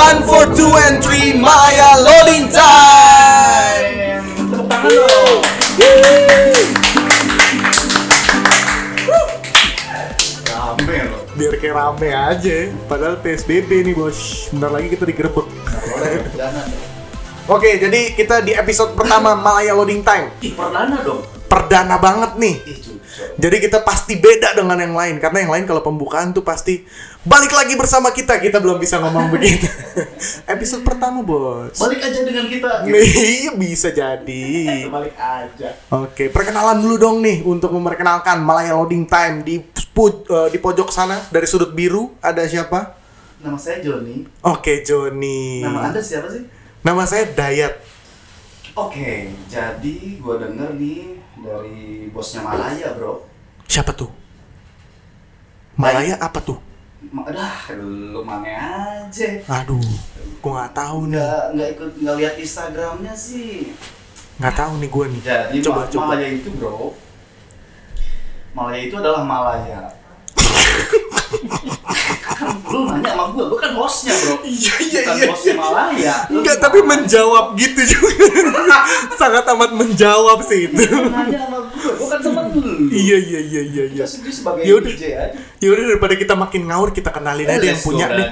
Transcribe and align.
One 0.00 0.24
for 0.24 0.48
two 0.56 0.72
and 0.88 1.04
three 1.04 1.36
Maya 1.36 2.00
loading 2.00 2.48
time. 2.48 4.24
Tepuk 4.32 4.64
tangan 4.64 4.96
dong. 4.96 5.44
Rame 10.48 10.98
loh. 11.04 11.22
Biar 11.36 11.52
kayak 11.60 11.74
rame 11.76 12.10
aja. 12.16 12.56
Padahal 12.88 13.20
PSBB 13.20 13.92
nih 13.92 13.92
bos. 13.92 14.48
Bentar 14.48 14.72
lagi 14.72 14.88
kita 14.88 15.04
digerebek. 15.04 15.46
Oke, 17.44 17.70
jadi 17.76 18.00
kita 18.16 18.40
di 18.40 18.56
episode 18.56 18.96
pertama 18.96 19.36
Malaya 19.36 19.76
Loading 19.76 20.00
Time. 20.00 20.32
Ih, 20.40 20.56
perdana 20.56 20.96
dong. 21.04 21.20
Perdana 21.44 22.00
banget 22.00 22.40
nih. 22.40 22.56
Ih. 22.64 22.99
Jadi 23.40 23.56
kita 23.60 23.80
pasti 23.80 24.20
beda 24.20 24.52
dengan 24.52 24.76
yang 24.76 24.94
lain 24.94 25.16
karena 25.16 25.44
yang 25.44 25.52
lain 25.52 25.64
kalau 25.64 25.80
pembukaan 25.80 26.32
tuh 26.36 26.44
pasti 26.44 26.84
balik 27.24 27.52
lagi 27.52 27.76
bersama 27.76 28.12
kita. 28.12 28.36
Kita 28.40 28.60
belum 28.60 28.80
bisa 28.80 29.00
ngomong 29.00 29.28
begitu. 29.34 29.66
Episode 30.44 30.82
pertama, 30.84 31.24
Bos. 31.24 31.76
Balik 31.78 32.00
aja 32.04 32.20
dengan 32.24 32.46
kita. 32.48 32.70
Iya 32.90 33.56
bisa 33.56 33.88
jadi. 33.92 34.86
Balik 34.88 35.16
aja. 35.16 35.68
Oke, 35.92 36.28
perkenalan 36.28 36.80
dulu 36.80 36.96
dong 36.96 37.16
nih 37.24 37.44
untuk 37.44 37.72
memperkenalkan 37.72 38.40
Malaya 38.42 38.76
Loading 38.76 39.08
Time 39.08 39.42
di 39.46 39.60
eh, 39.60 40.48
di 40.52 40.58
pojok 40.60 40.88
sana 40.92 41.20
dari 41.28 41.46
sudut 41.48 41.72
biru 41.72 42.14
ada 42.20 42.44
siapa? 42.44 42.96
Nama 43.40 43.56
saya 43.56 43.80
Joni. 43.80 44.28
Oke, 44.44 44.84
Joni. 44.84 45.64
Nama 45.64 45.88
Anda 45.88 46.00
siapa 46.04 46.28
sih? 46.28 46.44
Nama 46.84 47.02
saya 47.08 47.24
Dayat. 47.32 47.99
Oke, 48.80 49.28
jadi 49.44 49.94
gua 50.24 50.40
denger 50.40 50.72
nih 50.80 51.20
dari 51.44 52.08
bosnya 52.08 52.40
Malaya, 52.40 52.96
Bro. 52.96 53.28
Siapa 53.68 53.92
tuh? 53.92 54.08
Malaya 55.76 56.16
apa 56.16 56.40
tuh? 56.40 56.56
Dah, 57.28 57.60
lu 57.76 58.24
mana 58.24 58.48
aja. 59.04 59.28
Aduh, 59.60 59.84
gua 60.40 60.64
nggak 60.64 60.72
tahu 60.72 60.98
nih. 61.12 61.20
Nggak 61.20 61.44
nggak 61.52 61.68
ikut 61.76 61.90
nggak 62.00 62.16
lihat 62.24 62.34
Instagramnya 62.40 63.12
sih. 63.12 63.76
Nggak 64.40 64.54
tahu 64.56 64.72
nih 64.80 64.88
gua 64.88 65.04
nih. 65.12 65.20
Jadi 65.20 65.56
coba 65.60 65.80
Ma- 65.84 65.90
coba. 65.92 66.04
Malaya 66.08 66.28
itu, 66.32 66.48
Bro. 66.56 66.96
Malaya 68.56 68.80
itu 68.80 68.94
adalah 68.96 69.22
Malaya. 69.28 69.80
kan 72.40 72.56
lu 72.72 72.88
nanya 72.88 73.12
sama 73.12 73.24
gua, 73.36 73.44
gua 73.52 73.58
kan 73.60 73.72
hostnya, 73.76 74.16
Bro. 74.16 74.34
Iya 74.48 74.74
iya 74.80 75.00
Bukan 75.04 75.16
iya. 75.20 75.26
bosnya 75.28 75.54
Malaya. 75.60 76.14
Enggak, 76.32 76.56
tapi 76.56 76.78
menjawab 76.80 77.44
gitu 77.60 77.80
juga. 77.84 78.76
Sangat 79.20 79.44
amat 79.52 79.70
menjawab 79.76 80.40
sih 80.48 80.72
itu. 80.72 80.80
Nanya 80.80 81.44
sama 81.44 81.58
gua, 81.68 81.92
gua 82.00 82.06
kan 82.08 82.20
temen 82.24 82.46
iya 82.88 83.16
iya 83.20 83.40
iya 83.44 83.62
iya 83.68 83.84
iya. 83.92 84.04
Kita 84.08 84.32
sebagai 84.32 84.64
Yaudah. 84.64 84.88
DJ 84.88 85.02
aja. 85.12 85.38
Yaudah 85.60 85.84
daripada 85.92 86.14
kita 86.16 86.32
makin 86.32 86.62
ngawur 86.72 86.90
kita 86.96 87.12
kenalin 87.12 87.44
aja 87.44 87.60
yang 87.60 87.82
punya 87.84 88.06
nih. 88.08 88.28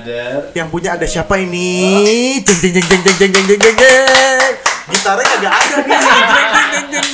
Yang 0.57 0.69
punya 0.73 0.91
ada 0.97 1.05
siapa 1.05 1.37
ini? 1.37 2.41
Jeng 2.41 2.59
jeng 2.65 2.73
jeng 2.81 2.87
jeng 2.89 3.03
jeng 3.05 3.17
jeng 3.21 3.45
jeng 3.45 3.61
jeng 3.61 3.77
jeng. 3.77 4.53
Gitarnya 4.89 5.27
agak 5.37 5.53
ada 5.53 5.77
nih. 5.85 5.99
Jeng 6.01 6.49
jeng 6.49 6.69
jeng 6.73 6.87
jeng. 6.97 7.11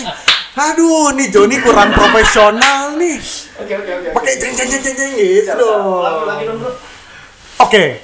Aduh, 0.55 1.11
nih 1.19 1.35
Joni 1.35 1.59
kurang 1.59 1.91
profesional 1.91 2.95
nih. 2.95 3.19
Oke, 3.59 3.75
oke, 3.75 3.91
oke. 3.91 4.09
Pakai 4.15 4.35
jeng 4.39 4.55
jeng 4.55 4.71
jeng 4.71 4.83
jeng 4.87 4.95
jeng 4.95 5.13
gitu. 5.19 5.67
Lagi 5.99 6.23
lagi 6.31 6.43
dong, 6.47 6.59
Bro. 6.63 6.71
Oke. 7.59 8.03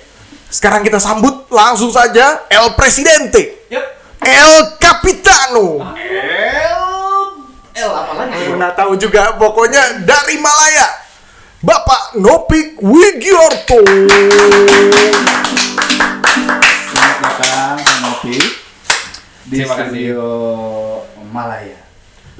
Sekarang 0.50 0.82
kita 0.82 0.98
sambut 0.98 1.46
langsung 1.48 1.90
saja 1.90 2.42
El 2.50 2.74
Presidente. 2.74 3.66
Yuk. 3.70 3.84
El 4.20 4.52
Capitano. 4.76 5.78
L 5.94 6.82
L 7.70 7.90
apa 7.94 8.12
lagi? 8.18 8.50
Nggak 8.50 8.74
tahu 8.74 8.92
juga, 8.94 9.38
pokoknya 9.38 10.02
dari 10.02 10.36
Malaya. 10.36 10.88
Bapak 11.60 12.18
Nopik 12.18 12.80
Wigiorto. 12.80 13.84
Selamat 16.90 17.18
datang 17.20 17.76
Kang 17.78 18.00
Nopi 18.02 18.36
di 19.44 19.56
Terima 19.60 19.76
kasih. 19.76 19.86
studio 19.86 20.24
Malaya. 21.28 21.78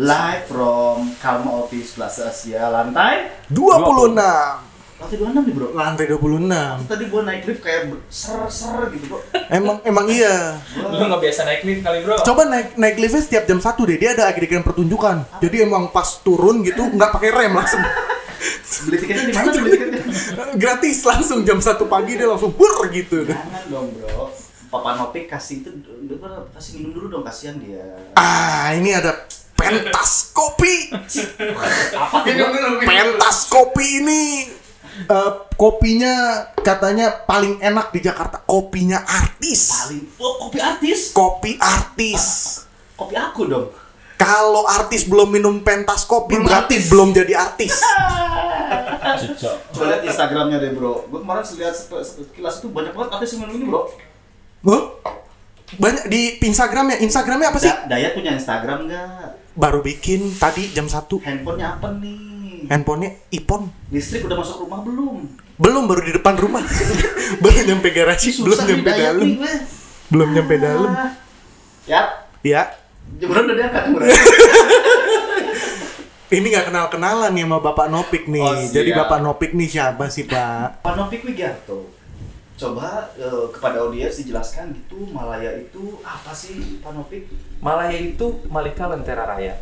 Live 0.01 0.49
from 0.49 1.13
Kalma 1.21 1.63
Office 1.63 1.93
Plaza 1.93 2.33
Asia 2.33 2.73
lantai 2.73 3.29
26. 3.53 4.70
Lantai 5.01 5.17
26 5.17 5.49
nih, 5.49 5.55
Bro. 5.57 5.67
Lantai 5.73 6.07
26. 6.13 6.93
Tadi 6.93 7.05
gua 7.09 7.23
naik 7.25 7.43
lift 7.49 7.61
kayak 7.65 7.83
ser-ser 8.13 8.81
gitu, 8.93 9.05
Bro. 9.09 9.19
Emang 9.49 9.77
emang 9.83 10.07
iya. 10.13 10.61
Lu 10.77 11.05
nggak 11.09 11.21
biasa 11.25 11.41
naik 11.49 11.63
lift 11.65 11.83
kali 11.83 11.99
bro? 12.05 12.21
Coba 12.21 12.43
naik 12.47 12.77
naik 12.77 12.97
liftnya 13.01 13.23
setiap 13.25 13.45
jam 13.49 13.59
1 13.59 13.89
deh. 13.89 13.97
Dia 13.99 14.11
ada 14.15 14.31
adegan 14.31 14.63
pertunjukan. 14.63 15.17
Jadi 15.41 15.57
emang 15.65 15.89
pas 15.91 16.21
turun 16.21 16.63
gitu 16.63 16.85
nggak 16.87 17.11
pakai 17.17 17.31
rem 17.33 17.55
langsung 17.57 17.83
Beli 18.81 18.97
tiketnya 18.97 19.25
di 19.29 19.35
mana 19.37 19.49
tuh 19.53 19.61
beli 19.61 19.73
tiketnya? 19.77 20.03
gratis 20.57 20.99
langsung 21.05 21.45
jam 21.45 21.59
1 21.61 21.77
pagi 21.85 22.13
dia 22.17 22.29
langsung 22.31 22.53
bur 22.55 22.89
gitu. 22.89 23.29
Jangan 23.29 23.63
dong, 23.69 23.93
Bro. 23.93 24.33
Papa 24.71 24.95
Nopi 24.95 25.27
kasih 25.27 25.67
itu 25.67 25.71
dulu 25.83 26.23
kasih 26.55 26.79
minum 26.79 26.95
dulu 26.95 27.07
dong 27.11 27.25
kasihan 27.27 27.59
dia. 27.59 27.83
Ah, 28.15 28.71
ini 28.79 28.95
ada 28.95 29.27
pentas 29.59 30.31
kopi. 30.31 30.95
Apa? 31.93 32.23
Pentas 32.87 33.51
kopi 33.51 33.87
ini 34.01 34.21
eh, 35.07 35.33
kopinya 35.57 36.45
katanya 36.61 37.25
paling 37.25 37.61
enak 37.63 37.93
di 37.95 38.01
Jakarta. 38.05 38.43
Kopinya 38.45 39.01
artis. 39.05 39.71
Paling 39.87 40.03
oh, 40.21 40.35
kopi 40.49 40.59
artis. 40.61 41.01
Kopi 41.15 41.53
artis. 41.57 42.25
Kopi 42.97 43.15
aku 43.17 43.49
dong. 43.49 43.67
Kalau 44.21 44.69
artis 44.69 45.09
belum 45.09 45.33
minum 45.33 45.65
pentas 45.65 46.05
kopi 46.05 46.37
Belum 46.37 46.45
berarti 46.45 46.77
artis. 46.77 46.93
belum 46.93 47.09
jadi 47.17 47.33
artis. 47.41 47.73
Coba 49.73 49.85
lihat 49.89 50.03
Instagramnya 50.05 50.61
deh 50.61 50.77
bro. 50.77 51.09
Gue 51.09 51.25
kemarin 51.25 51.41
lihat 51.57 51.75
sekilas 51.81 52.61
itu 52.61 52.69
banyak 52.69 52.93
banget 52.93 53.11
artis 53.17 53.33
yang 53.33 53.49
minum 53.49 53.57
ini 53.57 53.65
bro. 53.65 53.89
Huh? 54.69 54.83
Banyak 55.81 56.13
di 56.13 56.37
Instagramnya. 56.45 57.01
Instagramnya 57.01 57.49
apa 57.49 57.59
sih? 57.63 57.73
Da 57.73 57.97
Dayat 57.97 58.13
punya 58.13 58.37
Instagram 58.37 58.91
nggak? 58.93 59.57
Baru 59.57 59.81
bikin 59.81 60.37
tadi 60.37 60.69
jam 60.77 60.85
1 60.85 61.01
Handphonenya 61.25 61.81
apa 61.81 61.89
nih? 61.97 62.30
Handphonenya 62.69 63.17
iPhone. 63.33 63.73
Listrik 63.89 64.29
udah 64.29 64.37
masuk 64.37 64.67
rumah 64.67 64.85
belum? 64.85 65.17
Belum 65.57 65.83
baru 65.89 66.03
di 66.05 66.13
depan 66.19 66.35
rumah. 66.37 66.65
baru 67.43 67.59
nyampe 67.65 67.89
garasi, 67.95 68.37
belum 68.43 68.59
Susah 68.59 68.67
nih 68.67 68.73
nyampe 68.77 68.91
dalam. 68.93 69.29
Belum 70.11 70.29
nyampe 70.35 70.55
dalam. 70.59 70.93
Ah. 70.93 71.13
Ya, 71.89 72.03
Ya, 72.41 72.73
jemuran 73.21 73.53
udah 73.53 73.57
diangkat 73.61 73.83
jemuran. 73.85 74.09
ini 76.37 76.47
nggak 76.57 76.73
kenal-kenalan 76.73 77.37
nih 77.37 77.45
sama 77.45 77.59
Bapak 77.61 77.93
Nopik 77.93 78.25
nih. 78.33 78.41
Oh, 78.41 78.57
siap. 78.57 78.73
Jadi 78.81 78.91
Bapak 78.97 79.21
Nopik 79.21 79.53
nih 79.53 79.69
siapa 79.69 80.09
sih, 80.09 80.25
Pak? 80.25 80.81
Pak 80.81 80.95
Nopik 80.97 81.21
Wigiarto. 81.29 81.93
Coba 82.57 83.13
eh, 83.21 83.45
kepada 83.53 83.85
audiens 83.85 84.21
dijelaskan 84.21 84.77
gitu 84.77 85.09
Malaya 85.17 85.57
itu 85.57 85.97
apa 86.01 86.33
sih 86.33 86.81
Pak 86.81 86.93
Nopik? 86.97 87.29
Malaya 87.61 87.97
itu 87.97 88.41
Malika 88.49 88.89
Lentera 88.89 89.29
Raya. 89.29 89.61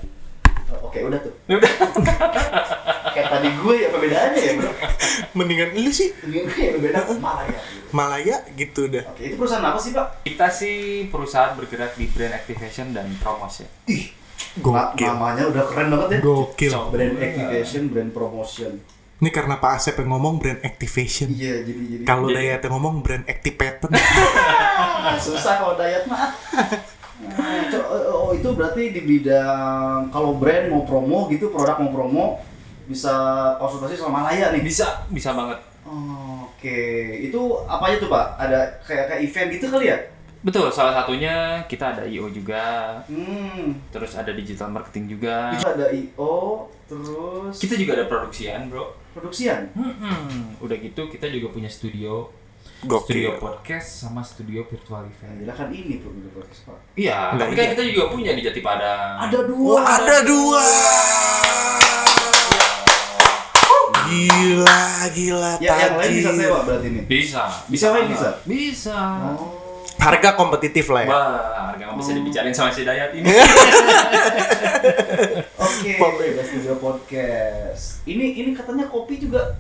Oke 0.79 0.99
udah 1.01 1.19
tuh. 1.19 1.33
Kayak 3.09 3.29
tadi 3.31 3.49
gue 3.51 3.75
ya 3.77 3.89
perbedaannya 3.89 4.41
ya 4.41 4.53
bro. 4.55 4.73
Mendingan 5.31 5.71
lu 5.75 5.91
sih 5.91 6.13
Ini 6.21 6.45
gue 6.45 6.61
yang 6.61 6.75
berbeda 6.79 6.99
Malaya. 7.17 7.49
Gitu. 7.51 7.89
Malaya 7.91 8.37
gitu 8.53 8.83
dah. 8.87 9.05
Oke 9.09 9.23
itu 9.25 9.35
perusahaan 9.35 9.65
apa 9.65 9.79
sih 9.79 9.91
pak? 9.91 10.07
Kita 10.23 10.47
sih 10.49 10.77
perusahaan 11.09 11.53
bergerak 11.55 11.95
di 11.95 12.07
brand 12.07 12.33
activation 12.33 12.93
dan 12.93 13.09
promotion. 13.19 13.67
Ih, 13.87 14.13
na- 14.61 14.93
Gokil. 14.93 15.07
namanya 15.07 15.45
udah 15.47 15.65
keren 15.65 15.89
banget 15.89 16.09
ya. 16.09 16.19
Gokil. 16.21 16.73
Brand 16.91 17.17
activation, 17.19 17.83
brand 17.89 18.11
promotion. 18.11 18.73
Ini 19.19 19.35
karena 19.35 19.59
Pak 19.59 19.73
Asep 19.75 19.99
yang 19.99 20.15
ngomong 20.15 20.39
brand 20.39 20.63
activation. 20.63 21.27
Iya, 21.35 21.67
jadi 21.67 21.83
jadi. 21.91 22.03
Kalau 22.07 22.31
Dayat 22.31 22.63
yang 22.63 22.79
ngomong 22.79 23.03
brand 23.03 23.27
activated. 23.27 23.91
Ah, 23.91 25.19
susah 25.27 25.59
kalau 25.59 25.75
diet 25.75 26.07
mah. 26.07 26.31
Nah, 27.19 27.67
itu 28.39 28.49
berarti 28.53 28.83
di 28.91 29.03
bidang 29.03 30.09
kalau 30.09 30.35
brand 30.35 30.67
mau 30.69 30.83
promo 30.83 31.27
gitu, 31.29 31.51
produk 31.51 31.77
mau 31.79 31.91
promo 31.91 32.25
bisa 32.87 33.13
konsultasi 33.57 33.95
sama 33.95 34.23
Malaya 34.23 34.49
nih. 34.51 34.63
Bisa, 34.63 35.05
bisa 35.09 35.31
banget. 35.33 35.59
Oke, 35.85 36.81
itu 37.23 37.41
apa 37.65 37.83
aja 37.87 37.97
tuh 37.99 38.09
pak? 38.09 38.27
Ada 38.37 38.59
kayak 38.83 39.05
kayak 39.09 39.21
event 39.23 39.49
gitu 39.53 39.67
kali 39.69 39.87
ya? 39.89 39.99
Betul, 40.39 40.71
salah 40.71 40.95
satunya 40.95 41.67
kita 41.67 41.93
ada 41.93 42.07
IO 42.07 42.31
juga, 42.31 42.95
Hmm, 43.11 43.75
terus 43.91 44.15
ada 44.15 44.31
digital 44.31 44.71
marketing 44.71 45.19
juga. 45.19 45.51
itu 45.51 45.67
ada 45.67 45.91
IO, 45.91 46.67
terus 46.87 47.59
Kita 47.59 47.75
juga 47.75 47.99
ada 47.99 48.07
produksian, 48.07 48.71
bro. 48.71 48.95
produksian. 49.11 49.67
Hmm, 49.75 50.55
udah 50.63 50.79
gitu 50.79 51.11
kita 51.11 51.27
juga 51.27 51.51
punya 51.51 51.67
studio, 51.67 52.31
Gokil. 52.79 53.03
studio 53.03 53.31
podcast 53.37 53.89
sama 53.99 54.23
studio 54.23 54.63
virtual 54.63 55.03
event. 55.03 55.35
gila 55.37 55.51
kan 55.51 55.67
ini 55.69 55.99
produk 55.99 56.31
podcast 56.33 56.61
pak. 56.63 56.79
Iya, 56.95 57.35
Nah, 57.35 57.39
tapi 57.41 57.53
iya. 57.53 57.59
kan 57.59 57.67
kita 57.75 57.83
juga 57.89 58.05
punya 58.09 58.31
di 58.33 58.43
Jatipadang. 58.45 59.15
Ada 59.19 59.41
dua. 59.45 59.73
Wah, 59.75 59.87
ada 59.99 60.17
dua. 60.23 60.63
Gila, 64.09 64.83
gila 65.13 65.53
Ya, 65.61 65.75
yang 65.85 66.01
lain 66.01 66.11
bisa 66.17 66.31
sewa 66.33 66.59
berarti 66.65 66.87
ini. 66.89 67.01
Bisa, 67.05 67.43
Bisa 67.69 67.87
main, 67.93 68.09
bisa? 68.09 68.29
Bisa. 68.47 68.99
Oh. 69.37 69.53
Harga 69.99 70.33
kompetitif 70.33 70.89
lah 70.89 71.03
ya. 71.03 71.09
Wah, 71.11 71.35
harga 71.69 71.83
nggak 71.83 71.99
bisa 71.99 72.11
dibicarain 72.15 72.55
sama 72.55 72.71
si 72.71 72.87
Dayat 72.87 73.11
ini. 73.13 73.27
Oke, 75.59 75.91
Bebas 75.99 76.47
Studio 76.47 76.79
Podcast. 76.79 78.07
Ini 78.07 78.39
ini 78.39 78.51
katanya 78.55 78.87
kopi 78.87 79.19
juga 79.19 79.59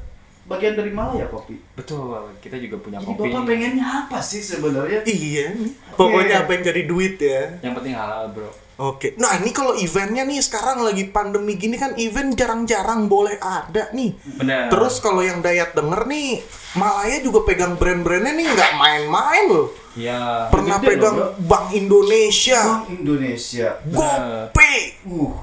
bagian 0.48 0.74
dari 0.74 0.90
Malaya 0.90 1.28
kopi. 1.28 1.60
Betul, 1.76 2.32
kita 2.40 2.56
juga 2.56 2.80
punya 2.80 2.98
Jadi 2.98 3.12
kopi. 3.12 3.28
bapak 3.28 3.42
pengennya 3.44 3.86
apa 4.08 4.18
sih 4.24 4.40
sebenarnya? 4.40 5.04
Iya 5.04 5.52
nih. 5.54 5.72
Pokoknya 5.94 6.48
apa 6.48 6.50
yang 6.56 6.64
jadi 6.64 6.82
duit 6.88 7.20
ya. 7.20 7.60
Yang 7.60 7.74
penting 7.78 7.94
halal, 7.94 8.32
Bro. 8.32 8.50
Oke. 8.78 9.18
Nah, 9.18 9.42
ini 9.42 9.50
kalau 9.50 9.74
eventnya 9.74 10.22
nih 10.22 10.38
sekarang 10.38 10.86
lagi 10.86 11.10
pandemi 11.10 11.58
gini 11.58 11.74
kan 11.74 11.98
event 11.98 12.38
jarang-jarang 12.38 13.10
boleh 13.10 13.34
ada 13.42 13.90
nih. 13.90 14.14
Benar. 14.38 14.70
Terus 14.70 15.02
kalau 15.02 15.18
yang 15.18 15.42
Dayat 15.42 15.74
denger 15.74 16.06
nih, 16.06 16.46
Malaya 16.78 17.18
juga 17.18 17.42
pegang 17.42 17.74
brand-brandnya 17.74 18.38
nih 18.38 18.46
nggak 18.46 18.72
main-main 18.78 19.44
loh. 19.50 19.68
ya 19.98 20.46
Pernah 20.46 20.78
Gede 20.78 20.94
pegang 20.94 21.16
loh, 21.18 21.34
Bank 21.42 21.74
Indonesia, 21.74 22.62
Bank 22.62 22.86
Indonesia. 23.02 23.68
GoPay. 23.82 24.78
Uh, 25.10 25.34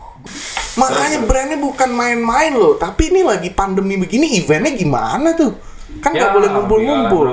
Makanya 0.75 1.24
brandnya 1.24 1.57
bukan 1.57 1.89
main-main 1.89 2.51
loh. 2.51 2.75
Tapi 2.75 3.10
ini 3.10 3.24
lagi 3.24 3.50
pandemi 3.50 3.95
begini, 3.95 4.36
eventnya 4.36 4.75
gimana 4.75 5.31
tuh? 5.33 5.56
Kan 6.04 6.12
nggak 6.12 6.30
Ya, 6.30 6.36
boleh 6.36 6.50
ngumpul-ngumpul. 6.51 7.27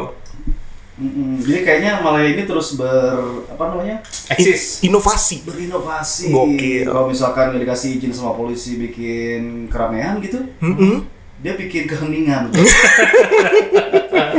mm-mm. 0.93 1.41
Jadi 1.43 1.61
kayaknya 1.67 1.99
Malaya 1.99 2.31
ini 2.31 2.45
terus 2.45 2.79
ber 2.79 3.19
apa 3.51 3.63
namanya? 3.69 3.99
eksis. 4.31 4.85
Inovasi. 4.87 5.43
Berinovasi. 5.43 6.31
Gokil. 6.31 6.87
Kalau 6.87 7.11
misalkan 7.11 7.51
nggak 7.51 7.63
dikasih 7.67 7.99
izin 7.99 8.13
sama 8.15 8.37
polisi 8.37 8.79
bikin 8.79 9.67
keramaian 9.67 10.23
gitu, 10.23 10.39
Mm-mm. 10.63 11.03
Dia 11.43 11.53
bikin 11.59 11.85
keheningan. 11.85 12.49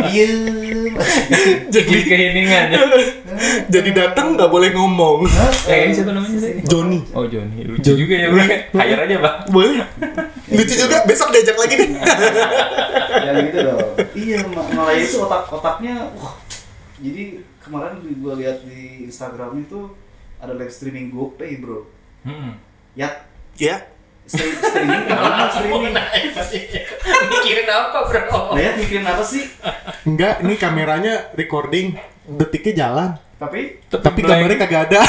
Iya. 0.04 0.26
Jadi 1.70 1.98
keheningan 2.04 2.66
ya. 2.70 2.80
Jadi 3.74 3.90
datang 3.94 4.38
nggak 4.38 4.50
boleh 4.50 4.70
ngomong. 4.74 5.26
Yang 5.66 5.80
ini 5.80 5.94
siapa 5.94 6.12
namanya 6.12 6.38
sih? 6.38 6.54
Johnny. 6.66 7.00
Oh 7.14 7.26
Johnny, 7.26 7.66
lucu 7.66 7.94
juga 7.94 8.14
ya 8.14 8.28
bro. 8.30 8.44
Hire 8.78 9.02
aja 9.06 9.18
bang. 9.18 9.38
Boleh. 9.50 9.86
Lucu 10.50 10.74
juga, 10.76 11.02
besok 11.06 11.34
diajak 11.34 11.58
lagi 11.58 11.76
nih. 11.78 11.90
ya 13.16 13.32
gitu 13.42 13.60
dong. 13.64 13.90
Iya, 14.14 14.38
Ma- 14.50 14.70
Malaya 14.74 15.02
itu 15.02 15.18
otak-otaknya 15.18 16.14
wah. 16.14 16.36
Jadi 17.00 17.24
kemarin 17.58 18.00
gua 18.22 18.34
lihat 18.38 18.62
di 18.64 19.08
Instagram 19.08 19.60
itu 19.60 19.94
ada 20.38 20.54
live 20.54 20.74
streaming 20.74 21.10
GoPay, 21.10 21.58
Bro. 21.58 21.90
Hmm. 22.22 22.60
Ya, 22.94 23.26
Ya, 23.54 23.86
streaming 24.26 25.04
apa 25.08 25.44
streaming? 25.52 25.94
Mikirin 27.30 27.68
apa 27.68 27.98
bro? 28.04 28.56
Lihat 28.56 28.74
mikirin 28.78 29.06
apa 29.06 29.24
sih? 29.24 29.44
enggak, 30.04 30.42
ini 30.42 30.56
kameranya 30.56 31.32
recording, 31.34 31.96
detiknya 32.26 32.74
jalan. 32.78 33.10
Tapi 33.36 33.84
Tapi 33.90 34.20
gambarnya 34.20 34.58
kagak 34.58 34.82
ada. 34.90 35.02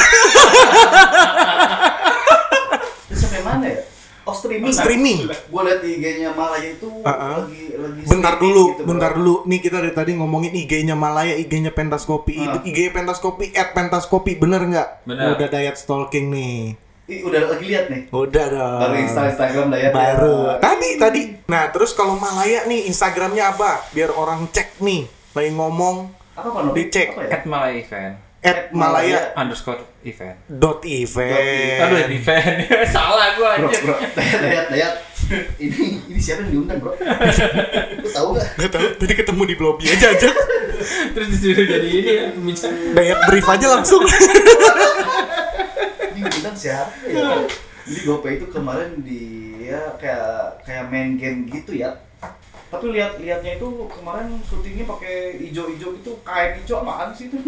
itu 3.05 3.15
sampai 3.15 3.41
mana 3.41 3.67
ya? 3.69 3.79
Oh, 4.25 4.33
streaming. 4.33 4.73
Streaming. 4.73 5.19
Gua 5.53 5.69
lihat 5.69 5.85
di 5.85 6.01
IG-nya 6.01 6.33
Malaya 6.33 6.65
itu 6.65 6.89
Uh-uh. 6.89 7.45
lagi 7.45 7.77
lagi 7.77 8.01
Bentar 8.09 8.35
streaming 8.35 8.57
dulu, 8.57 8.65
gitu, 8.65 8.81
Bro. 8.81 8.89
bentar 8.89 9.11
dulu. 9.13 9.35
Nih 9.45 9.61
kita 9.61 9.77
dari 9.79 9.93
tadi 9.93 10.11
ngomongin 10.17 10.53
IG-nya 10.57 10.97
Malaya, 10.97 11.37
IG-nya 11.37 11.71
Pentas 11.71 12.03
Kopi. 12.03 12.41
Ah. 12.41 12.65
IG 12.65 12.89
Pentas 12.89 13.21
Kopi, 13.21 13.53
at 13.53 13.77
Pentas 13.77 14.09
Kopi, 14.09 14.35
bener 14.35 14.65
nggak? 14.65 14.89
Bener. 15.05 15.37
Udah 15.37 15.47
diet 15.47 15.77
stalking 15.77 16.33
nih. 16.33 16.73
Ih, 17.05 17.21
udah 17.21 17.53
lagi 17.53 17.65
lihat 17.69 17.93
nih. 17.93 18.09
Udah 18.09 18.47
dong. 18.49 18.81
Baru 18.81 18.95
Insta 18.97 19.29
Instagram 19.29 19.67
ya. 19.69 19.73
Dayat 19.77 19.93
Baru. 19.93 20.37
Tadi, 20.57 20.91
tadi. 20.97 21.21
Nah, 21.53 21.69
terus 21.69 21.93
kalau 21.93 22.17
Malaya 22.17 22.65
nih, 22.65 22.89
Instagramnya 22.89 23.53
apa? 23.53 23.85
Biar 23.93 24.09
orang 24.09 24.49
cek 24.49 24.81
nih. 24.81 25.05
Lagi 25.37 25.51
ngomong, 25.53 26.09
Apa 26.33 26.65
Novi? 26.65 26.89
Dicek. 26.89 27.13
Apa 27.13 27.21
ya? 27.29 27.31
At 27.37 27.43
Malaya 27.45 27.77
event 27.77 28.15
at 28.45 28.69
Malaya 28.77 29.33
underscore 29.41 29.81
event. 30.05 30.37
dot 30.53 30.85
event. 30.85 31.81
Aduh 31.81 32.13
event. 32.13 32.69
Salah 32.95 33.33
gua 33.41 33.57
Bro, 33.57 33.73
aja. 33.73 33.79
bro, 33.81 33.97
dayat, 34.13 34.39
dayat, 34.45 34.67
dayat. 34.69 34.95
Ini, 35.57 36.05
ini 36.13 36.21
siapa 36.21 36.45
yang 36.45 36.61
diundang, 36.61 36.77
bro? 36.85 36.93
Lu 36.93 38.09
tahu 38.13 38.37
nggak? 38.37 38.49
Nggak 38.61 38.71
tahu, 38.77 38.87
tadi 39.01 39.13
ketemu 39.17 39.43
di 39.49 39.55
lobby 39.57 39.85
aja 39.89 40.13
aja. 40.13 40.29
Terus 41.17 41.29
disuruh 41.33 41.65
jadi 41.65 41.89
ini 41.89 42.11
ya. 42.13 42.25
Dayat 42.93 43.19
brief 43.33 43.49
aja 43.49 43.67
langsung. 43.73 44.05
Siapa 46.55 47.05
ya? 47.11 47.45
Jadi 47.85 48.01
GoPay 48.09 48.33
itu 48.41 48.47
kemarin 48.49 49.03
dia 49.05 49.93
kayak 50.01 50.65
kayak 50.65 50.85
main 50.89 51.21
game 51.21 51.45
gitu 51.51 51.77
ya. 51.77 52.01
Tapi 52.73 52.91
lihat-lihatnya 52.91 53.61
itu 53.61 53.69
kemarin 53.87 54.41
syutingnya 54.43 54.89
pakai 54.89 55.39
ijo-ijo 55.39 55.95
gitu, 56.01 56.13
kain 56.27 56.59
ijo 56.59 56.81
apaan 56.81 57.15
sih 57.15 57.31
itu? 57.31 57.39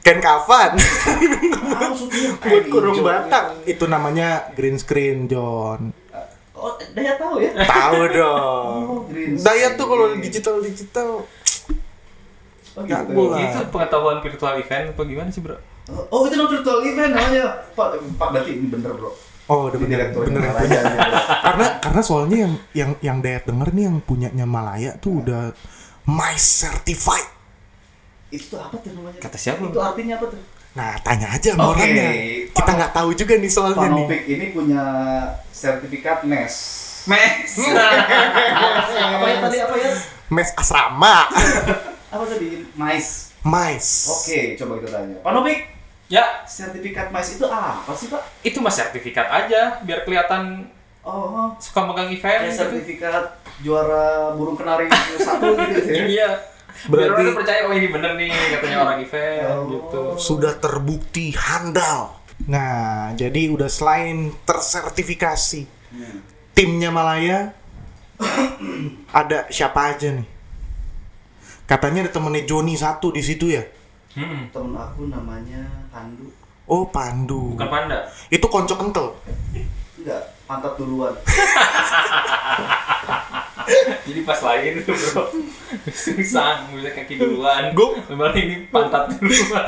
Ken 0.00 0.22
Kavan. 0.22 0.78
Ah, 0.78 1.92
syutingnya 1.92 2.32
Buat 2.38 2.64
kain 2.64 2.64
kurung 2.72 2.96
batang. 3.04 3.60
Itu 3.68 3.84
namanya 3.90 4.48
green 4.56 4.80
screen, 4.80 5.28
John. 5.28 5.92
Oh, 6.56 6.76
Dayat 6.92 7.16
tahu 7.16 7.40
ya? 7.40 7.56
Tahu 7.64 8.00
dong. 8.12 8.76
Oh, 8.88 9.00
green 9.08 9.36
Dayat 9.36 9.80
tuh 9.80 9.86
kalau 9.88 10.16
digital 10.16 10.60
digital. 10.64 11.24
Oh, 12.76 12.82
gitu. 12.84 13.22
Itu 13.36 13.58
pengetahuan 13.68 14.20
virtual 14.24 14.54
event 14.60 14.92
apa 14.94 15.02
gimana 15.04 15.28
sih 15.28 15.42
bro? 15.44 15.58
Oh, 16.10 16.26
itu 16.26 16.34
virtual 16.36 16.78
event 16.86 17.12
namanya. 17.14 17.66
Pak, 17.74 17.88
Pak 18.18 18.28
berarti 18.32 18.50
ini 18.58 18.66
bener, 18.70 18.92
Bro. 18.94 19.10
Oh, 19.50 19.66
udah 19.66 19.78
bener, 19.82 19.98
direktur 19.98 20.30
bener 20.30 20.46
Malaya 20.46 20.78
nih, 20.78 20.94
Bro. 20.94 21.10
karena 21.42 21.66
karena 21.82 22.02
soalnya 22.06 22.36
yang 22.38 22.54
yang 22.70 22.90
yang 23.02 23.18
Dayat 23.18 23.44
denger 23.50 23.68
nih 23.74 23.84
yang 23.90 23.98
punyanya 23.98 24.46
Malaya 24.46 24.90
tuh 25.02 25.26
udah 25.26 25.50
my 26.06 26.38
certified. 26.38 27.26
Itu 28.30 28.54
apa 28.62 28.78
tuh 28.78 28.94
namanya? 28.94 29.18
Kata 29.18 29.34
siapa? 29.34 29.66
Itu 29.66 29.82
artinya 29.82 30.22
apa 30.22 30.26
tuh? 30.30 30.38
Nah, 30.70 30.94
tanya 31.02 31.34
aja 31.34 31.58
sama 31.58 31.74
Oke. 31.74 31.82
orangnya. 31.82 32.08
Kita 32.54 32.70
nggak 32.78 32.92
tahu 32.94 33.10
juga 33.18 33.34
nih 33.42 33.50
soalnya 33.50 33.90
nih. 33.90 34.06
Panopik 34.06 34.22
ini 34.30 34.46
punya 34.54 34.82
sertifikat 35.50 36.22
MES. 36.22 36.54
Mes. 37.10 37.50
apa 39.18 39.26
ya 39.26 39.36
tadi 39.42 39.58
apa 39.58 39.74
ya? 39.82 39.90
Mes 40.30 40.48
asrama. 40.54 41.26
Apa 42.06 42.24
tadi? 42.26 42.70
MICE. 42.78 43.12
Mais. 43.42 43.86
Oke, 44.06 44.54
coba 44.54 44.78
kita 44.78 44.88
tanya. 44.94 45.16
Panopik, 45.26 45.58
ya 46.10 46.42
sertifikat 46.42 47.08
MICE 47.08 47.38
itu 47.38 47.46
apa 47.46 47.92
sih, 47.94 48.10
Pak? 48.10 48.22
itu 48.42 48.58
mah 48.58 48.68
sertifikat 48.68 49.26
aja 49.26 49.78
biar 49.80 50.02
kelihatan 50.02 50.66
Oh, 51.00 51.48
suka 51.56 51.80
megang 51.82 52.10
event. 52.10 52.20
kayak 52.20 52.52
gitu. 52.52 52.60
sertifikat 52.60 53.24
juara 53.58 54.36
burung 54.36 54.52
kenari 54.52 54.84
satu 55.16 55.56
gitu 55.64 55.88
ya. 55.88 56.04
Iya. 56.04 56.30
Berarti- 56.84 57.24
Berarti 57.24 57.32
percaya 57.34 57.60
oh 57.64 57.72
ini 57.72 57.88
bener 57.88 58.12
nih 58.14 58.28
katanya 58.28 58.78
orang 58.80 58.98
event 59.00 59.48
Oh. 59.48 59.64
gitu. 59.66 60.00
Sudah 60.18 60.52
terbukti 60.54 61.32
handal. 61.32 62.20
Nah, 62.44 63.12
jadi 63.14 63.48
udah 63.48 63.68
selain 63.68 64.28
tersertifikasi, 64.44 65.64
Hmm. 65.88 66.20
timnya 66.52 66.88
Malaya 66.88 67.56
ada 69.10 69.48
siapa 69.48 69.90
aja 69.90 70.12
nih? 70.12 70.28
Katanya 71.64 72.04
ada 72.04 72.12
temennya 72.12 72.44
Joni 72.44 72.74
satu 72.74 73.08
di 73.08 73.22
situ 73.22 73.48
ya. 73.48 73.62
Hmm. 74.14 74.50
Temen 74.50 74.74
aku 74.74 75.06
namanya 75.06 75.62
Pandu. 75.94 76.30
Oh, 76.70 76.86
Pandu. 76.86 77.58
Bukan 77.58 77.66
panda. 77.66 78.06
Itu 78.30 78.46
konco 78.46 78.78
kental. 78.78 79.18
Enggak, 80.00 80.22
pantat 80.46 80.78
duluan. 80.78 81.14
Jadi 84.06 84.20
pas 84.26 84.40
lain 84.42 84.82
tuh 84.82 84.96
bro 84.96 85.24
susah 85.92 86.66
bisa 86.72 86.90
kaki 86.96 87.20
duluan. 87.20 87.74
Lebar 87.74 88.32
ini 88.34 88.66
pantat 88.72 89.12
duluan. 89.14 89.66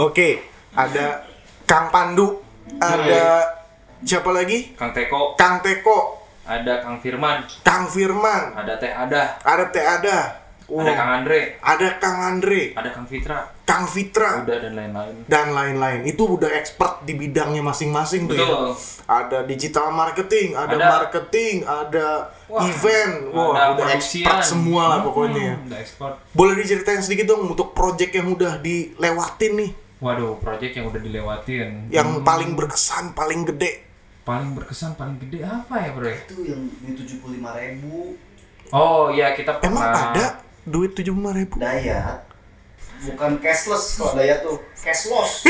Oke, 0.00 0.48
ada 0.72 1.28
Kang 1.68 1.92
Pandu, 1.92 2.40
ada 2.80 3.52
siapa 4.00 4.32
lagi? 4.32 4.72
Kang 4.74 4.96
Teko, 4.96 5.36
Kang 5.36 5.60
Teko, 5.60 6.24
ada 6.48 6.80
Kang 6.80 6.98
Firman, 7.04 7.44
Kang 7.60 7.84
Firman, 7.86 8.56
ada 8.56 8.80
Teh 8.80 8.90
Ada, 8.90 9.38
ada 9.44 9.64
Teh 9.68 9.84
Ada, 9.84 10.39
ada 10.72 10.86
Wah, 10.86 10.94
Kang 10.94 11.10
Andre, 11.16 11.40
ada 11.58 11.86
Kang 11.98 12.18
Andre, 12.22 12.62
ada 12.72 12.88
Kang 12.88 13.02
Fitra, 13.04 13.38
Kang 13.60 13.84
Fitra, 13.84 14.30
udah 14.40 14.58
dan 14.60 14.72
lain-lain. 14.72 15.14
dan 15.26 15.46
lain-lain. 15.50 16.00
Itu 16.04 16.30
udah 16.32 16.46
expert 16.48 17.02
di 17.02 17.12
bidangnya 17.12 17.58
masing-masing 17.60 18.24
tuh 18.24 18.34
ya. 18.34 18.46
Betul. 18.46 18.70
Ada 19.04 19.38
digital 19.44 19.90
marketing, 19.90 20.54
ada, 20.54 20.70
Ada. 20.72 20.86
marketing, 20.88 21.54
ada 21.62 22.06
Wah, 22.46 22.62
event. 22.64 23.14
Wah, 23.28 23.50
ada 23.50 23.74
udah 23.74 23.84
produksian. 23.84 24.22
expert 24.22 24.40
semua 24.44 24.82
lah 24.86 24.98
pokoknya. 25.00 25.42
ya. 25.42 25.54
Hmm, 25.56 25.66
udah 25.66 25.78
ekspor. 25.80 26.10
Boleh 26.30 26.54
diceritain 26.56 27.00
sedikit 27.00 27.26
dong 27.28 27.42
untuk 27.48 27.72
project 27.72 28.12
yang 28.12 28.30
udah 28.30 28.58
dilewatin 28.58 29.52
nih, 29.56 29.70
Waduh, 29.98 30.38
project 30.38 30.72
yang 30.72 30.86
udah 30.86 31.00
dilewatin. 31.00 31.68
yang 31.90 32.08
Hmm, 32.12 32.22
paling 32.22 32.54
berkesan, 32.54 33.10
paling 33.12 33.42
gede. 33.44 33.90
paling 34.20 34.54
berkesan, 34.54 34.94
paling 34.94 35.18
gede 35.18 35.42
apa 35.42 35.74
ya, 35.76 35.90
Bro? 35.90 36.06
Itu 36.06 36.36
yang 36.44 36.62
ini 36.78 36.94
75 36.94 37.18
ribu 37.50 38.14
Oh, 38.70 39.10
iya 39.10 39.34
kita 39.34 39.58
Emang 39.60 39.82
pernah 39.82 40.14
ada 40.14 40.24
duit 40.70 40.94
tujuh 40.94 41.12
ribu? 41.12 41.58
Dayat 41.58 42.30
bukan 43.00 43.40
cashless 43.40 43.96
kalau 43.96 44.12
Dayat 44.16 44.44
tuh 44.44 44.60
cashless 44.76 45.48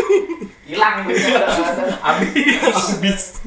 hilang 0.68 1.08
duitnya 1.08 1.48
habis. 2.04 3.40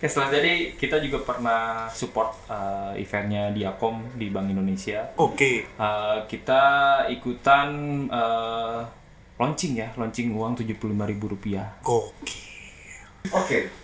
Setelah 0.00 0.28
jadi 0.32 0.76
kita 0.76 1.00
juga 1.00 1.24
pernah 1.24 1.88
support 1.92 2.36
uh, 2.48 2.92
eventnya 2.96 3.52
Diakom 3.52 4.16
di 4.16 4.28
Bank 4.28 4.52
Indonesia. 4.52 5.12
Oke. 5.16 5.68
Uh, 5.76 6.24
kita 6.28 6.62
ikutan 7.08 7.68
uh, 8.08 8.84
launching 9.40 9.80
ya, 9.80 9.88
launching 9.96 10.36
uang 10.36 10.56
75.000 10.56 11.32
rupiah. 11.32 11.68
Oke. 11.84 12.40
oke 13.28 13.79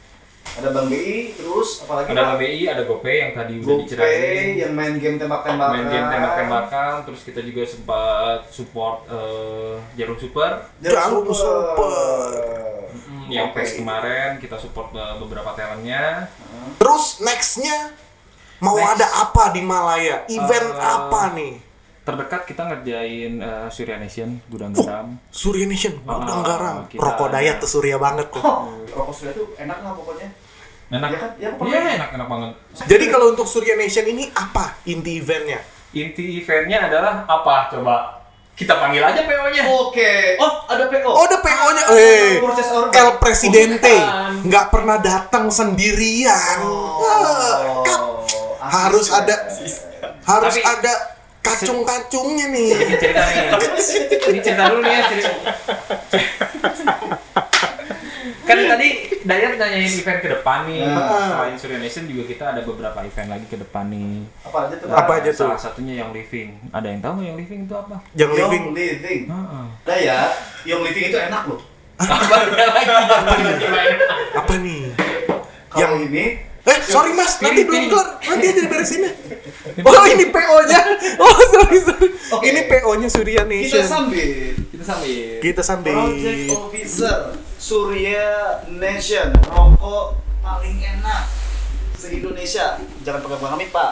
Ada 0.56 0.68
Bang 0.70 0.86
BI, 0.86 1.34
terus 1.34 1.82
apalagi 1.82 2.08
Ada 2.08 2.22
Pak? 2.22 2.32
LBI, 2.34 2.62
ada 2.64 2.82
GoPay 2.82 3.16
yang 3.18 3.32
tadi 3.34 3.52
udah 3.56 3.66
GoPay 3.66 3.82
diceritain. 3.82 4.48
yang 4.56 4.72
main 4.72 4.94
game 4.96 5.16
tembak-tembakan. 5.16 5.74
Main 5.74 5.86
game 5.86 6.06
tembak-tembakan, 6.08 6.92
terus 7.02 7.20
kita 7.22 7.40
juga 7.40 7.62
sempat 7.62 8.38
support 8.48 9.04
eh, 9.06 9.74
Jarum 9.94 10.16
Super. 10.16 10.64
Jarum 10.78 11.26
Super. 11.28 12.32
Hmm, 12.86 13.26
yang 13.26 13.50
Oke. 13.50 13.58
PES 13.58 13.70
kemarin 13.76 14.30
kita 14.38 14.56
support 14.56 14.94
eh, 14.94 15.14
beberapa 15.18 15.50
talentnya. 15.52 16.30
Terus 16.76 17.20
nextnya 17.20 17.92
mau 18.58 18.74
Next. 18.74 18.96
ada 18.96 19.06
apa 19.22 19.44
di 19.50 19.60
Malaya? 19.60 20.24
Event 20.26 20.68
Eh, 20.70 20.80
apa 20.80 21.22
nih? 21.34 21.54
Terdekat 22.06 22.46
kita 22.46 22.62
ngerjain 22.64 23.32
eh, 23.36 23.66
Surya 23.68 23.98
Nation, 23.98 24.38
Gudang 24.46 24.70
Garam. 24.70 25.18
Surya 25.28 25.66
Nation, 25.66 25.98
gudang 25.98 26.38
Ah, 26.38 26.46
garam. 26.46 26.76
kita- 26.86 27.02
Rokok 27.02 27.28
dayat 27.28 27.58
tuh 27.58 27.66
Surya 27.68 27.98
banget 27.98 28.30
tuh. 28.30 28.38
Oh, 28.38 28.70
rokok 28.88 29.10
Surya 29.12 29.34
tuh 29.34 29.50
enak 29.56 29.82
lah 29.82 29.90
pokoknya. 29.92 30.30
Enak 30.88 31.08
Iya 31.10 31.18
kan? 31.18 31.30
Iya, 31.34 31.42
Iya, 31.42 31.50
pokoknya. 31.52 31.80
enak 31.98 32.10
enak 32.14 32.28
banget. 32.30 32.50
Jadi 32.86 33.04
kalau 33.10 33.26
untuk 33.28 33.42
Surya 33.44 33.74
Nation 33.74 34.06
ini 34.06 34.30
apa 34.30 34.78
inti 34.86 35.18
eventnya? 35.18 35.58
Inti 35.90 36.38
eventnya 36.38 36.86
adalah 36.86 37.26
apa? 37.26 37.74
Coba 37.74 38.22
kita 38.54 38.78
panggil 38.78 39.02
aja 39.02 39.20
PO-nya. 39.20 39.66
Oke. 39.66 40.38
Oh, 40.38 40.62
ada 40.64 40.86
PO. 40.86 41.10
Oh, 41.10 41.26
ada 41.26 41.42
PO-nya. 41.42 41.84
Eh, 41.90 42.38
Purchase 42.38 42.70
order. 42.70 42.94
El 42.94 43.10
Presidente 43.18 43.94
nggak 44.40 44.66
pernah 44.70 44.96
datang 44.96 45.50
sendirian. 45.50 46.58
Ah, 47.02 47.82
Kak, 47.82 48.00
harus 48.62 49.10
ada 49.10 49.34
harus 50.22 50.54
Tapi- 50.54 50.62
ada 50.64 50.92
kacung-kacungnya 51.46 52.46
nih. 52.50 52.68
Ini 52.74 52.96
cerita 52.98 53.22
nih. 53.22 53.46
Ini 54.26 54.38
cerita 54.42 54.62
dulu 54.66 54.80
nih 54.82 54.92
ya. 54.92 55.02
Cerita. 55.06 55.30
kan 58.46 58.58
tadi 58.62 58.88
Dayat 59.26 59.58
nanyain 59.58 59.90
event 59.90 60.18
ke 60.22 60.28
depan 60.38 60.70
nih. 60.70 60.86
Nah. 60.86 61.34
Selain 61.34 61.54
Surya 61.58 61.78
Nation 61.82 62.06
juga 62.06 62.30
kita 62.30 62.44
ada 62.54 62.62
beberapa 62.62 63.02
event 63.02 63.28
lagi 63.34 63.46
ke 63.50 63.58
depan 63.58 63.90
nih. 63.90 64.22
Apa 64.46 64.70
aja 64.70 64.74
tuh? 64.78 64.86
Apa 64.86 65.12
aja 65.18 65.30
tuh? 65.34 65.50
Salah 65.50 65.58
satunya 65.58 65.98
yang 65.98 66.14
living. 66.14 66.54
Ada 66.70 66.94
yang 66.94 67.02
tahu 67.02 67.12
nggak 67.18 67.26
yang 67.26 67.38
living 67.42 67.60
itu 67.66 67.74
apa? 67.74 67.96
Yang 68.14 68.30
living 68.38 68.64
living. 68.70 69.22
Heeh. 69.26 69.66
Nah 69.82 69.98
ya, 69.98 70.18
Young 70.62 70.82
living 70.86 71.04
itu 71.10 71.18
enak 71.18 71.42
loh. 71.50 71.58
Apa 71.98 72.34
lagi? 72.46 73.66
apa 74.38 74.54
nih? 74.62 74.82
Kalau 75.74 75.98
ini 76.06 76.24
Eh, 76.66 76.78
sorry 76.82 77.14
mas, 77.14 77.38
nanti 77.38 77.62
belum 77.62 77.86
kelar. 77.86 78.18
Nanti 78.26 78.44
aja 78.50 78.60
diberesinnya. 78.66 79.12
Oh, 79.76 80.06
ini 80.08 80.32
PO-nya. 80.32 80.80
Oh, 81.20 81.36
sorry, 81.52 81.78
sorry. 81.84 82.08
Oke. 82.32 82.44
Ini 82.48 82.60
PO-nya 82.64 83.08
Surya 83.12 83.44
kita 83.44 83.50
Nation. 83.50 83.84
sambil 83.84 84.56
Kita 84.72 84.84
sambil. 84.86 85.28
Kita 85.42 85.62
sambil. 85.62 85.94
Project 85.94 86.42
Officer 86.56 87.18
Surya 87.60 88.26
Nation 88.72 89.36
rokok 89.46 90.16
paling 90.40 90.80
enak 90.80 91.28
se 91.98 92.08
Indonesia. 92.18 92.80
Jangan 93.04 93.20
pakai 93.20 93.38
Bang 93.42 93.52
Hamid, 93.58 93.68
Pak. 93.68 93.90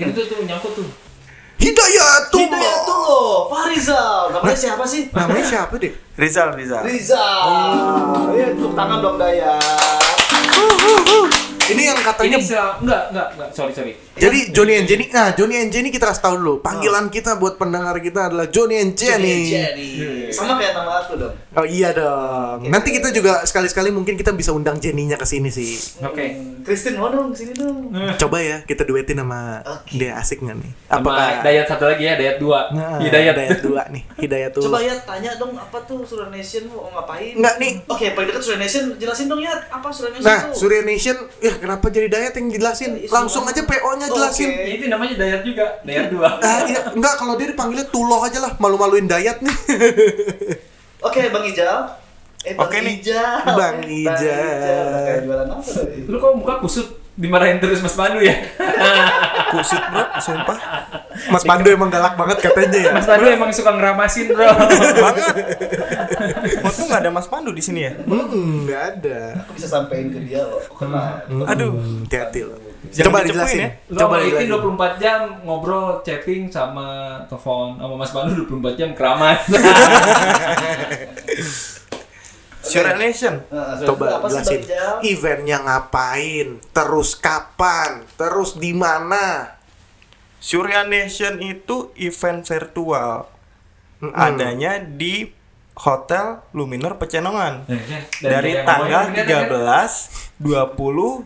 Itu 0.00 0.10
tuh 0.14 0.24
tuh 0.24 0.38
nyangkut 0.48 0.72
tuh. 0.72 0.88
Hidayatullah. 1.56 2.52
Hidayat 2.52 2.80
tuh, 2.84 3.48
Farizal. 3.48 4.20
Namanya 4.32 4.56
siapa 4.56 4.84
sih? 4.84 5.02
Namanya 5.12 5.44
siapa 5.44 5.74
deh? 5.76 5.92
Rizal, 6.16 6.52
Rizal. 6.52 6.82
Rizal. 6.84 7.44
Ya, 8.36 8.46
tepuk 8.52 8.72
tangan 8.72 8.98
dong 9.04 9.16
Dayat. 9.20 9.60
Ini 11.66 11.82
yang 11.82 11.98
katanya 11.98 12.38
Ini 12.38 12.46
sel- 12.46 12.76
enggak 12.78 13.02
enggak 13.10 13.28
enggak 13.34 13.48
sorry 13.50 13.72
sorry. 13.74 13.92
Jadi 14.16 14.48
Johnny 14.48 14.74
and 14.74 14.86
Jenny, 14.86 15.04
nah 15.06 15.28
Johnny 15.30 15.56
and 15.58 15.68
Jenny 15.68 15.88
kita 15.88 16.08
kasih 16.08 16.22
tahu 16.22 16.34
dulu. 16.36 16.54
Panggilan 16.58 17.06
kita 17.06 17.36
buat 17.36 17.54
pendengar 17.54 17.92
kita 17.98 18.26
adalah 18.26 18.48
Johnny 18.48 18.80
and 18.80 18.96
Jenny. 18.96 19.44
Jenny. 19.46 19.88
Sama 20.28 20.56
kayak 20.56 20.72
nama 20.72 20.92
aku 20.98 21.20
dong. 21.20 21.36
Oh 21.52 21.62
iya 21.62 21.92
dong. 21.92 22.64
Nanti 22.64 22.90
kita 22.90 23.12
juga 23.12 23.44
sekali-sekali 23.44 23.88
mungkin 23.88 24.16
kita 24.16 24.32
bisa 24.32 24.50
undang 24.50 24.76
Jenny-nya 24.76 25.14
ke 25.14 25.24
sini 25.24 25.48
sih. 25.48 25.76
Oke. 26.00 26.32
Hmm, 26.32 26.64
Christine 26.64 26.96
mau 26.96 27.12
dong 27.12 27.28
sini 27.30 27.52
dong. 27.52 27.92
Coba 28.16 28.40
ya 28.40 28.56
kita 28.62 28.82
duetin 28.82 29.16
sama 29.16 29.60
Oke. 29.62 29.94
dia 29.94 30.16
asik 30.16 30.40
nggak 30.40 30.56
nih? 30.56 30.72
Sama 30.88 31.10
Dayat 31.38 31.66
satu 31.66 31.84
lagi 31.86 32.02
ya, 32.02 32.14
Dayat 32.14 32.36
dua. 32.38 32.72
Nah, 32.72 32.96
Hidayat. 32.96 33.36
Hidayat 33.36 33.60
dua 33.60 33.82
nih. 33.86 34.02
Hidayat 34.16 34.50
tuh. 34.50 34.64
Coba 34.64 34.80
ya 34.80 34.96
tanya 34.98 35.36
dong 35.36 35.52
apa 35.52 35.76
tuh 35.84 36.00
Surya 36.02 36.32
Nation 36.32 36.64
mau 36.66 36.88
ngapain? 36.90 37.36
Nggak, 37.36 37.54
nih. 37.60 37.72
Oke, 37.84 38.06
paling 38.10 38.32
dekat 38.32 38.42
Surya 38.42 38.58
Nation 38.58 38.96
jelasin 38.96 39.28
dong 39.28 39.38
ya 39.38 39.52
apa 39.68 39.92
Surya 39.92 40.08
Nation 40.10 40.24
Nah, 40.24 40.40
tuh. 40.48 40.56
Surya 40.56 40.80
Nation, 40.82 41.16
ya 41.38 41.52
kenapa 41.54 41.86
jadi 41.86 42.08
Dayat 42.08 42.32
yang 42.32 42.48
jelasin? 42.48 42.96
Ya, 42.96 43.12
Langsung 43.12 43.44
semua. 43.44 43.52
aja 43.52 43.62
PO-nya 43.62 44.05
jelasin. 44.10 44.48
Oke. 44.52 44.70
Itu 44.78 44.84
namanya 44.86 45.14
Dayat 45.18 45.42
juga, 45.42 45.66
Dayat 45.82 46.06
dua. 46.12 46.28
Ah, 46.46 46.60
iya, 46.66 46.80
enggak 46.92 47.14
kalau 47.18 47.34
dia 47.34 47.48
dipanggilnya 47.50 47.86
Tuloh 47.88 48.20
aja 48.22 48.38
lah, 48.42 48.52
malu-maluin 48.58 49.06
Dayat 49.06 49.42
nih. 49.42 49.56
Oke, 51.06 51.20
Bang 51.30 51.44
Ijal. 51.46 51.96
Eh, 52.46 52.54
Bang 52.54 52.70
Oke 52.70 52.78
nih. 52.78 53.02
Ijal. 53.02 53.42
Bang 53.58 53.78
Ijal. 53.82 54.90
Kayak 55.02 55.20
jualan 55.26 55.48
apa? 55.50 55.70
Lu 56.06 56.16
kok 56.22 56.32
muka 56.38 56.54
kusut 56.62 56.88
dimarahin 57.16 57.56
terus 57.56 57.80
Mas 57.80 57.96
Pandu 57.96 58.20
ya? 58.20 58.36
Kusut 59.56 59.80
bro, 59.88 60.04
sumpah. 60.20 60.58
Mas 61.32 61.44
Pandu 61.48 61.72
emang 61.72 61.88
galak 61.88 62.12
banget 62.12 62.44
katanya 62.44 62.78
ya. 62.78 62.92
Mas 62.92 63.08
Pandu 63.08 63.26
emang 63.32 63.48
suka 63.48 63.72
ngeramasin, 63.72 64.36
Bro. 64.36 64.52
Banget. 65.00 65.24
Waktu 66.60 66.80
nggak 66.84 67.00
ada 67.00 67.10
Mas 67.10 67.26
Pandu 67.26 67.56
di 67.56 67.64
sini 67.64 67.88
ya? 67.88 67.92
Hmm, 68.04 68.68
enggak 68.68 69.00
ada. 69.00 69.20
Aku 69.48 69.56
bisa 69.56 69.64
sampein 69.64 70.12
ke 70.12 70.20
dia 70.28 70.44
loh. 70.44 70.60
Kenal. 70.76 71.24
Aduh. 71.48 71.72
Hmm, 71.72 72.04
hati-hati 72.04 72.40
loh. 72.44 72.58
Jangan 72.92 73.06
Coba 73.10 73.18
dijelasin. 73.24 73.58
ya. 73.58 73.68
Lu 73.88 73.98
Coba 73.98 74.14
dijelasin. 74.22 74.48
24 74.98 75.02
jam 75.02 75.20
ngobrol, 75.42 75.88
chatting 76.02 76.42
sama 76.48 76.86
telepon 77.26 77.78
sama 77.78 77.94
Mas 77.96 78.10
Pandu 78.12 78.46
24 78.46 78.78
jam 78.78 78.90
keramas. 78.94 79.40
Surya 82.66 82.98
Nation. 82.98 83.34
Nah, 83.46 83.78
Surya, 83.78 83.86
Coba 83.86 84.04
jelasin. 84.26 84.60
Eventnya 85.06 85.62
ngapain? 85.62 86.58
Terus 86.74 87.14
kapan? 87.14 88.02
Terus 88.18 88.58
di 88.58 88.74
mana? 88.74 89.54
Surya 90.42 90.82
Nation 90.82 91.38
itu 91.38 91.94
event 91.94 92.42
virtual. 92.42 93.30
Mm-mm. 94.02 94.12
Adanya 94.12 94.82
di 94.82 95.30
Hotel 95.76 96.42
Luminor 96.52 96.98
Pecenongan. 96.98 97.64
Dari 98.20 98.60
yang 98.60 98.66
tanggal 98.66 99.12
ngomongin, 99.12 99.46
13, 99.46 100.25
20 100.36 100.76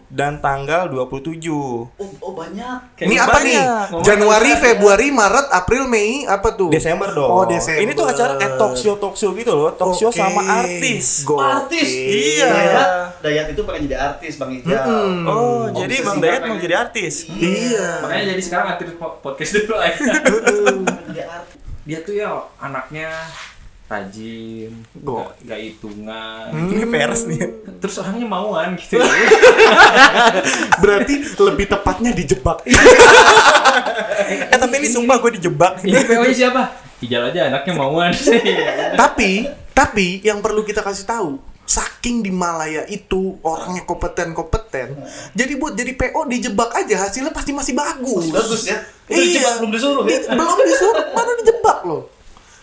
dan 0.07 0.39
tanggal 0.39 0.87
27. 0.87 1.43
Oh, 1.51 1.87
oh 1.99 2.33
banyak. 2.33 2.79
Ini 2.97 3.17
apa 3.17 3.37
banyak. 3.37 3.45
nih? 3.45 3.59
Januari, 4.07 4.55
ya. 4.55 4.59
Februari, 4.61 5.11
Maret, 5.11 5.51
April, 5.51 5.85
Mei, 5.85 6.23
apa 6.25 6.55
tuh? 6.55 6.71
Desember 6.71 7.11
dong. 7.11 7.27
Oh, 7.27 7.43
Desember. 7.43 7.83
Ini 7.83 7.93
tuh 7.93 8.07
acara 8.07 8.39
kayak 8.39 8.55
talk 8.55 8.75
show 8.75 8.95
talk 8.97 9.15
show 9.15 9.35
gitu 9.35 9.51
loh, 9.51 9.75
talk 9.75 9.93
show 9.93 10.09
sama 10.09 10.39
artis. 10.63 11.27
Gokil. 11.27 11.43
Artis. 11.43 11.91
Iya. 11.91 12.47
Dayat, 12.47 12.89
Dayat 13.19 13.47
itu 13.51 13.61
pengen 13.63 13.81
jadi 13.85 13.97
artis, 13.99 14.33
Bang 14.37 14.55
Ijal. 14.55 14.79
Mm-mm. 14.79 15.27
Oh, 15.27 15.35
Oh, 15.35 15.63
jadi 15.75 15.95
Bang 16.01 16.19
Dayat 16.19 16.43
mau 16.45 16.55
jadi 16.55 16.75
artis. 16.79 17.27
Iya. 17.27 18.07
Makanya 18.07 18.25
jadi 18.31 18.43
sekarang 18.43 18.67
aktif 18.73 18.95
po- 18.95 19.19
podcast 19.19 19.59
dulu 19.59 19.75
aja. 19.75 19.99
Artis. 21.11 21.59
Dia 21.81 21.99
tuh 22.01 22.15
ya 22.15 22.31
anaknya 22.57 23.11
rajin, 23.91 24.71
Go. 24.95 25.19
gak, 25.19 25.51
gak 25.51 25.61
hitungan. 25.67 26.47
Ini 26.55 26.87
pers 26.87 27.27
nih. 27.27 27.43
Terus 27.83 27.99
orangnya 27.99 28.23
mauan 28.23 28.79
gitu. 28.79 29.03
Berarti 30.83 31.15
lebih 31.35 31.67
tepatnya 31.67 32.15
dijebak. 32.15 32.63
Eh 34.31 34.59
tapi 34.59 34.83
ini 34.83 34.89
sumpah 34.91 35.17
gue 35.19 35.39
dijebak. 35.39 35.83
Ini 35.87 36.03
PO-nya 36.05 36.35
siapa? 36.35 36.63
Ijal 37.01 37.31
aja 37.31 37.49
anaknya 37.49 37.73
mauan 37.79 38.11
sih. 38.13 38.37
tapi, 39.01 39.47
tapi 39.73 40.21
yang 40.21 40.43
perlu 40.43 40.63
kita 40.63 40.83
kasih 40.83 41.07
tahu, 41.07 41.39
saking 41.65 42.21
di 42.21 42.35
Malaya 42.35 42.83
itu 42.87 43.39
orangnya 43.41 43.87
kompeten-kompeten. 43.87 44.99
Jadi 45.33 45.53
buat 45.57 45.79
jadi 45.79 45.95
PO 45.95 46.29
dijebak 46.29 46.75
aja 46.77 47.09
hasilnya 47.09 47.31
pasti 47.31 47.55
masih 47.55 47.73
bagus. 47.73 48.29
Bagus 48.29 48.67
ya. 48.67 48.83
Itu 49.07 49.17
Iya. 49.17 49.23
dijebak, 49.39 49.53
belum 49.63 49.71
disuruh 49.73 50.05
ya. 50.05 50.19
Belum 50.31 50.59
disuruh, 50.67 51.05
baru 51.15 51.33
dijebak 51.41 51.79
loh. 51.87 52.03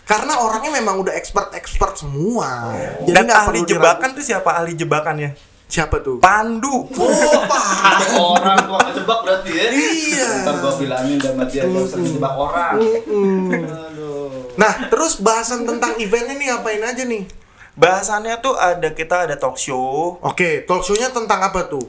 Karena 0.08 0.40
orangnya 0.40 0.72
memang 0.80 1.04
udah 1.04 1.14
expert-expert 1.20 2.00
semua. 2.00 2.72
Jadi 3.04 3.12
Dan 3.12 3.28
nggak 3.28 3.42
ahli 3.44 3.60
jebakan 3.68 4.10
tuh 4.16 4.24
siapa 4.24 4.56
ahli 4.56 4.72
jebakannya? 4.80 5.36
Siapa 5.68 6.00
tuh? 6.00 6.24
Pandu. 6.24 6.88
Oh, 6.88 7.42
Pak. 7.44 7.68
orang 8.16 8.60
tua 8.64 8.80
kejebak 8.88 9.20
berarti 9.28 9.52
ya. 9.52 9.64
Iya. 9.68 10.30
Ntar 10.48 10.56
gua 10.64 10.74
bilangin 10.80 11.20
sama 11.20 11.44
dia 11.44 11.68
dia 11.68 11.84
sering 11.84 12.08
jebak 12.08 12.34
orang. 12.40 12.74
Aduh. 12.80 14.32
Nah, 14.56 14.74
terus 14.88 15.20
bahasan 15.20 15.68
tentang 15.68 16.00
eventnya 16.00 16.40
nih 16.40 16.50
apain 16.56 16.80
aja 16.80 17.04
nih? 17.04 17.28
Bahasannya 17.76 18.40
tuh 18.40 18.56
ada 18.56 18.96
kita 18.96 19.28
ada 19.28 19.36
talk 19.36 19.60
show. 19.60 20.18
Oke, 20.24 20.64
talk 20.64 20.88
show-nya 20.88 21.12
tentang 21.12 21.44
apa 21.44 21.68
tuh? 21.68 21.84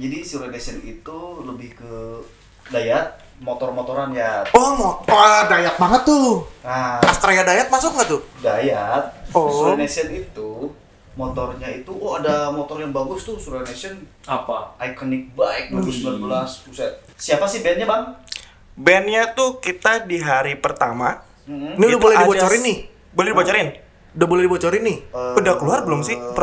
Jadi 0.00 0.24
Nation 0.24 0.78
itu 0.88 1.18
lebih 1.44 1.76
ke 1.76 1.92
Dayat, 2.72 3.27
motor-motoran 3.38 4.10
ya. 4.14 4.42
Oh, 4.54 4.74
mau 4.74 4.92
wah, 5.06 5.46
Dayak 5.46 5.78
banget 5.78 6.02
tuh. 6.06 6.42
Nah, 6.66 6.98
Astraya 7.02 7.42
Dayat 7.46 7.70
masuk 7.70 7.94
nggak 7.94 8.08
tuh? 8.10 8.20
Dayat, 8.42 9.18
Oh. 9.36 9.52
Surya 9.52 9.76
Nation 9.84 10.08
itu 10.10 10.72
motornya 11.18 11.66
itu 11.66 11.90
oh 11.90 12.14
ada 12.16 12.48
motor 12.54 12.78
yang 12.78 12.94
bagus 12.94 13.26
tuh 13.26 13.34
Surya 13.36 13.66
Nation 13.66 13.98
Apa? 14.22 14.78
Iconic 14.78 15.34
Bike 15.34 15.74
2019 15.74 16.24
buset. 16.70 17.02
Siapa 17.18 17.44
sih 17.44 17.60
bandnya 17.60 17.84
bang? 17.84 18.04
Bandnya 18.78 19.34
tuh 19.34 19.58
kita 19.58 20.06
di 20.06 20.22
hari 20.22 20.54
pertama. 20.56 21.20
Mm-hmm. 21.50 21.74
Ini 21.74 21.84
udah 21.90 22.00
boleh 22.00 22.16
dibocorin 22.22 22.62
nih? 22.62 22.78
Boleh 23.10 23.28
dibocorin? 23.34 23.68
Udah 24.14 24.26
boleh 24.30 24.42
dibocorin 24.46 24.82
nih? 24.86 24.98
Udah 25.12 25.54
keluar 25.58 25.82
belum 25.82 26.00
sih? 26.06 26.14
Eh, 26.14 26.34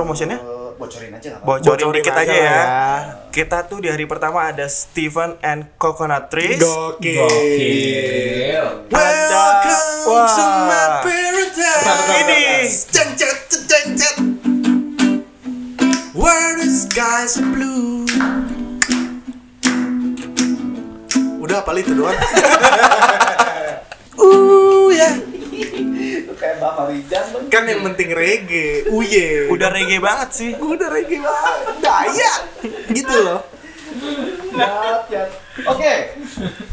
bocorin 0.75 1.11
aja 1.15 1.27
nggak 1.31 1.41
apa-apa. 1.41 1.59
Bocorin, 1.59 1.85
Bocorin 1.87 1.97
dikit 1.99 2.15
aja 2.15 2.23
aja, 2.23 2.35
ya. 2.35 2.51
ya. 2.51 2.65
Kita 3.31 3.57
tuh 3.67 3.79
di 3.83 3.87
hari 3.87 4.05
pertama 4.07 4.47
ada 4.47 4.67
Steven 4.67 5.39
and 5.39 5.71
Coconut 5.79 6.27
Trees. 6.31 6.59
Gokil. 6.59 7.23
Gokil. 7.23 8.65
Welcome 8.91 10.11
Wah. 10.11 10.27
to 10.27 10.45
my 10.67 10.85
paradise. 11.03 12.11
Ini. 12.15 12.43
Ceng, 12.91 13.11
ceng, 13.15 13.37
ceng, 13.47 13.63
ceng, 13.67 13.87
ceng. 13.95 14.17
Where 16.15 16.55
the 16.59 16.67
skies 16.71 17.39
are 17.39 17.47
blue. 17.47 18.07
Udah 21.43 21.59
paling 21.63 21.83
itu 21.83 21.93
doang. 21.93 22.15
Uh 24.15 24.89
ya, 24.95 25.11
Itu 25.11 25.24
kayak 26.35 26.61
Bang 26.61 26.75
Marijan 26.77 27.25
dong. 27.33 27.47
kan 27.49 27.63
yang 27.65 27.81
penting 27.91 28.13
reggae. 28.13 28.87
Uye. 28.91 29.49
Udah 29.49 29.71
reggae 29.71 29.99
banget 29.99 30.29
sih. 30.35 30.51
udah 30.55 30.87
reggae 30.91 31.19
banget. 31.19 31.59
Daya. 31.81 32.33
Gitu 32.91 33.15
loh. 33.23 33.41
Yap, 34.55 35.07
yap. 35.11 35.29
Oke, 35.67 36.19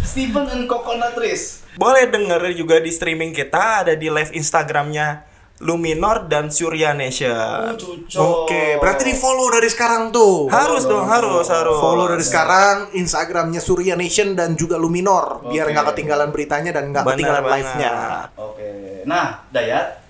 Stephen 0.02 0.46
and 0.50 0.66
Coconut 0.66 1.14
Trees. 1.14 1.62
Boleh 1.78 2.10
denger 2.10 2.52
juga 2.52 2.82
di 2.82 2.90
streaming 2.92 3.32
kita 3.32 3.86
ada 3.86 3.94
di 3.96 4.12
live 4.12 4.34
Instagramnya 4.36 5.31
Luminor 5.62 6.26
dan 6.26 6.50
Surya 6.50 6.90
Nation. 6.90 7.78
Cucok. 7.78 8.50
Oke, 8.50 8.82
berarti 8.82 9.06
di 9.06 9.14
follow 9.14 9.46
dari 9.46 9.70
sekarang 9.70 10.10
tuh. 10.10 10.50
Harus 10.50 10.90
dong, 10.90 11.06
harus, 11.06 11.46
harus. 11.46 11.78
Follow 11.78 12.10
dari 12.10 12.26
sekarang 12.26 12.90
Instagramnya 12.98 13.62
Surya 13.62 13.94
Nation 13.94 14.34
dan 14.34 14.58
juga 14.58 14.74
Luminor 14.74 15.46
biar 15.46 15.70
Oke. 15.70 15.72
nggak 15.72 15.86
ketinggalan 15.94 16.28
beritanya 16.34 16.70
dan 16.74 16.90
nggak 16.90 17.06
ketinggalan 17.06 17.44
live-nya. 17.46 17.92
Oke. 18.34 18.68
Nah, 19.06 19.46
Dayat. 19.54 20.02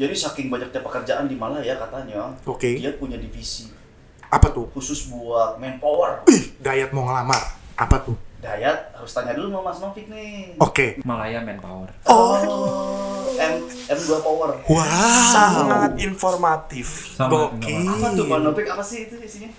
Jadi 0.00 0.16
saking 0.16 0.48
banyaknya 0.48 0.80
pekerjaan 0.80 1.28
di 1.28 1.36
Malaya 1.36 1.76
katanya, 1.76 2.32
Oke. 2.48 2.72
dia 2.80 2.96
punya 2.96 3.20
divisi 3.20 3.68
Apa 4.32 4.48
tuh? 4.48 4.72
khusus 4.72 5.12
buat 5.12 5.60
manpower. 5.60 6.24
Ih, 6.24 6.56
Dayat 6.56 6.90
mau 6.96 7.04
ngelamar. 7.04 7.60
Apa 7.76 8.00
tuh? 8.08 8.16
Dayat 8.40 8.96
harus 8.96 9.12
tanya 9.12 9.36
dulu 9.36 9.52
sama 9.52 9.68
Mas 9.68 9.78
Novik 9.84 10.08
nih. 10.08 10.56
Oke. 10.56 11.04
Malaya 11.04 11.44
Manpower. 11.44 11.92
Oh, 12.08 12.40
M 13.40 13.54
M2 13.88 14.10
Power. 14.20 14.50
Wow. 14.62 14.84
Sangat 15.26 15.92
informatif. 15.96 16.86
Sama 17.10 17.30
Gokil. 17.50 17.82
Apa 17.82 18.06
tuh 18.12 18.24
Mas 18.24 18.40
Novik? 18.40 18.66
Apa 18.66 18.82
sih 18.82 19.06
itu 19.06 19.16
isinya? 19.18 19.50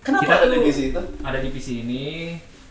Kenapa 0.00 0.22
Kita 0.22 0.34
ada 0.34 0.46
tuh- 0.46 0.54
divisi 0.54 0.82
itu? 0.86 1.00
Ada 1.20 1.38
divisi 1.40 1.72
ini 1.80 2.04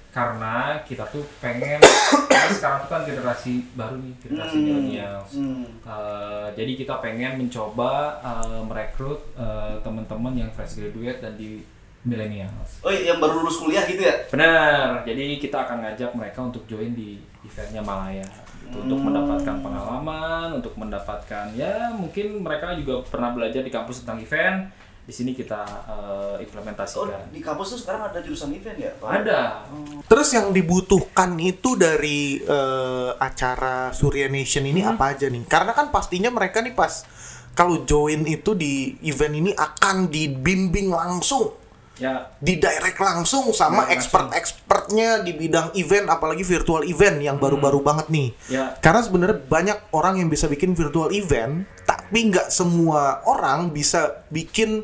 karena 0.09 0.55
kita 0.79 1.09
tuh 1.09 1.25
pengen 1.39 1.81
karena 2.29 2.53
sekarang 2.53 2.79
tuh 2.79 2.89
kan 2.91 3.01
generasi 3.01 3.65
baru 3.73 3.97
nih 3.97 4.13
generasi 4.19 4.53
Hmm. 4.53 4.63
milenials 4.63 5.31
Hmm. 5.33 5.65
Eh, 5.81 6.47
jadi 6.53 6.71
kita 6.75 6.93
pengen 6.99 7.33
mencoba 7.39 7.91
eh, 8.21 8.61
merekrut 8.61 9.33
eh, 9.33 9.81
teman-teman 9.81 10.37
yang 10.37 10.49
fresh 10.49 10.77
graduate 10.77 11.17
dan 11.17 11.33
di 11.33 11.65
millennials 12.03 12.77
Oh, 12.81 12.91
yang 12.91 13.17
baru 13.17 13.41
lulus 13.41 13.57
kuliah 13.57 13.81
gitu 13.83 14.03
ya? 14.03 14.13
benar 14.27 15.01
jadi 15.01 15.41
kita 15.41 15.65
akan 15.65 15.81
ngajak 15.81 16.13
mereka 16.13 16.39
untuk 16.43 16.61
join 16.63 16.93
di 16.93 17.17
eventnya 17.41 17.81
Malaya 17.81 18.27
gitu, 18.73 18.81
untuk 18.81 18.97
Hmm. 18.97 19.05
mendapatkan 19.13 19.55
pengalaman 19.61 20.47
untuk 20.57 20.73
mendapatkan 20.73 21.45
ya 21.53 21.93
mungkin 21.93 22.41
mereka 22.41 22.73
juga 22.73 23.05
pernah 23.05 23.29
belajar 23.29 23.61
di 23.61 23.69
kampus 23.69 24.01
tentang 24.01 24.17
event 24.19 24.65
di 25.03 25.11
sini 25.11 25.35
kita 25.35 25.61
Oh, 25.83 26.39
implementasikan 26.39 27.27
di 27.29 27.43
kampus 27.43 27.75
tuh 27.75 27.79
sekarang 27.83 28.07
ada 28.07 28.23
jurusan 28.23 28.55
event 28.55 28.79
ya? 28.79 28.91
Pak? 28.97 29.09
ada 29.21 29.67
Terus 30.07 30.29
yang 30.31 30.55
dibutuhkan 30.55 31.35
itu 31.37 31.75
dari 31.75 32.39
eh, 32.39 33.11
acara 33.13 33.91
Surya 33.91 34.31
Nation 34.31 34.63
ini 34.63 34.79
apa 34.79 35.11
aja 35.11 35.27
nih? 35.27 35.43
Karena 35.43 35.75
kan 35.75 35.91
pastinya 35.91 36.31
mereka 36.31 36.63
nih 36.63 36.71
pas 36.71 37.03
kalau 37.51 37.83
join 37.83 38.25
itu 38.25 38.55
di 38.55 38.97
event 39.03 39.35
ini 39.37 39.51
akan 39.53 40.07
dibimbing 40.07 40.89
langsung 40.89 41.51
ya 41.93 42.33
di 42.41 42.57
direct 42.57 42.97
langsung 42.97 43.53
sama 43.53 43.85
expert-expertnya 43.93 45.21
di 45.21 45.37
bidang 45.37 45.77
event 45.77 46.09
apalagi 46.09 46.41
virtual 46.41 46.81
event 46.89 47.21
yang 47.21 47.37
baru-baru 47.37 47.85
banget 47.85 48.09
nih. 48.09 48.29
ya 48.49 48.73
Karena 48.81 49.01
sebenarnya 49.05 49.37
banyak 49.45 49.77
orang 49.93 50.17
yang 50.17 50.29
bisa 50.29 50.49
bikin 50.49 50.73
virtual 50.73 51.13
event, 51.13 51.69
tapi 51.85 52.33
nggak 52.33 52.49
semua 52.49 53.21
orang 53.29 53.69
bisa 53.69 54.25
bikin 54.33 54.81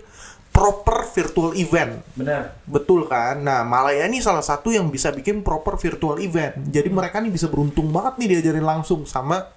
proper 0.54 1.08
virtual 1.10 1.56
event. 1.56 2.04
benar 2.14 2.58
Betul 2.68 3.08
kan? 3.08 3.42
Nah, 3.42 3.64
Malaya 3.66 4.06
ini 4.06 4.20
salah 4.20 4.44
satu 4.44 4.70
yang 4.74 4.92
bisa 4.92 5.10
bikin 5.14 5.42
proper 5.42 5.80
virtual 5.80 6.20
event. 6.20 6.58
Jadi 6.70 6.90
mereka 6.92 7.22
nih 7.24 7.32
bisa 7.32 7.48
beruntung 7.48 7.90
banget 7.90 8.20
nih 8.20 8.28
diajarin 8.38 8.66
langsung 8.66 9.08
sama 9.08 9.50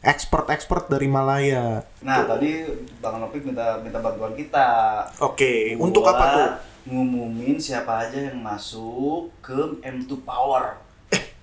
expert-expert 0.00 0.88
dari 0.88 1.06
Malaya. 1.06 1.84
Nah, 2.00 2.24
tadi 2.24 2.64
Bang 3.04 3.20
Novik 3.20 3.44
minta 3.44 3.78
minta 3.84 4.00
bantuan 4.00 4.32
kita. 4.32 4.68
Oke, 5.20 5.76
untuk 5.76 6.08
apa 6.08 6.24
tuh? 6.32 6.48
Ngumumin 6.82 7.56
siapa 7.56 8.02
aja 8.02 8.18
yang 8.22 8.38
masuk 8.38 9.28
ke 9.40 9.56
M2 9.80 10.08
Power 10.20 10.80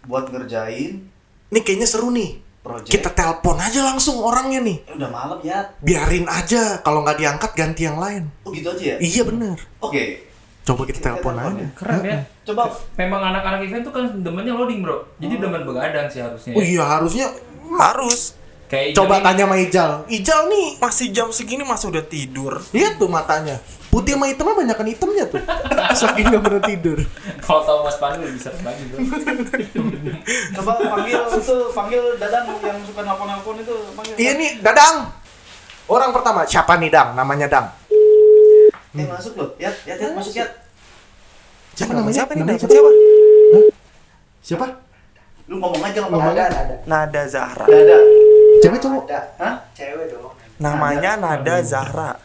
buat 0.04 0.26
ngerjain 0.28 1.04
Nih 1.48 1.62
kayaknya 1.62 1.86
seru 1.86 2.10
nih. 2.10 2.44
project. 2.60 2.92
Kita 2.92 3.10
telepon 3.10 3.56
aja 3.58 3.80
langsung 3.82 4.20
orangnya 4.20 4.60
nih. 4.60 4.84
Eh, 4.84 4.94
udah 4.94 5.08
malam 5.08 5.40
ya. 5.40 5.72
Biarin 5.80 6.28
aja, 6.28 6.82
kalau 6.82 7.00
nggak 7.00 7.16
diangkat 7.16 7.52
ganti 7.54 7.82
yang 7.82 7.96
lain. 7.96 8.28
Oh 8.44 8.52
gitu 8.52 8.68
aja 8.70 8.84
ya? 8.84 8.96
Iya 9.00 9.24
bener. 9.24 9.56
Oke. 9.80 10.28
Coba 10.62 10.84
kita 10.84 11.00
Kita 11.00 11.08
telepon 11.16 11.34
aja. 11.38 11.48
ya. 11.58 11.68
keren 11.74 12.02
ya 12.04 12.18
Coba 12.44 12.68
memang 12.94 13.22
anak-anak 13.24 13.64
event 13.64 13.84
tuh 13.84 13.94
kan 13.94 14.04
demennya 14.18 14.52
loading 14.52 14.84
bro 14.84 15.00
jadi 15.16 15.36
demen 15.38 15.64
begadang 15.64 16.08
sih 16.08 16.20
harusnya 16.20 16.52
Oh 16.52 16.60
ya. 16.60 16.68
iya 16.68 16.84
harusnya. 16.86 17.28
Harus. 17.70 18.36
kayak 18.66 18.92
Coba 18.92 19.16
ini- 19.16 19.24
tanya 19.24 19.44
sama 19.46 19.56
Ijal. 19.58 19.92
Ijal 20.10 20.40
nih, 20.48 20.68
Masih 20.78 21.08
jam 21.10 21.28
segini 21.30 21.64
masa 21.64 21.88
udah 21.88 22.04
tidur. 22.04 22.60
lihat 22.70 23.00
tuh 23.00 23.08
matanya. 23.08 23.64
Putih 23.88 24.14
sama 24.20 24.26
hitamnya 24.28 24.56
banyak 24.56 24.76
kan 24.76 24.88
hitamnya 24.88 25.26
tuh. 25.32 25.42
Saking 26.00 26.26
nggak 26.30 26.44
pernah 26.44 26.64
tidur. 26.64 26.98
kalau 27.40 27.62
tahu 27.64 27.80
Mas 27.88 27.98
Pandu 27.98 28.28
lebih 28.28 28.42
serem 28.44 28.60
lagi 28.68 28.84
bro 28.92 29.00
coba 30.60 30.72
panggil 31.00 31.20
itu 31.24 31.56
panggil 31.72 32.04
Dadan 32.20 32.44
yang 32.60 32.78
suka 32.84 33.02
nelpon-nelpon 33.08 33.56
itu 33.64 33.76
panggil. 33.96 34.14
Iya 34.20 34.32
nih, 34.36 34.52
Dadang. 34.60 34.96
Orang 35.88 36.12
pertama, 36.12 36.44
siapa 36.44 36.76
nih 36.76 36.92
Dang? 36.92 37.16
Namanya 37.16 37.48
Dang. 37.48 37.68
Eh 38.98 39.08
masuk 39.08 39.40
loh. 39.40 39.50
Ya, 39.56 39.72
ya, 39.88 39.96
ya 39.96 40.12
masuk 40.12 40.36
ya. 40.36 40.46
Siapa 41.78 41.96
namanya? 41.96 42.16
Siapa 42.20 42.32
nih? 42.36 42.42
Namanya 42.44 42.60
siapa? 42.60 42.92
Siapa? 44.44 44.66
Lu 45.48 45.56
ngomong 45.64 45.80
aja 45.80 46.00
ngomong 46.04 46.36
aja. 46.36 46.44
aja. 46.52 46.76
Nada 46.84 47.24
Zahra. 47.32 47.66
Dada. 47.72 47.98
Cewek 48.60 48.80
cowok? 48.84 49.04
Hah? 49.40 49.56
Namanya 50.60 51.16
Nada 51.16 51.56
Zahra. 51.64 52.20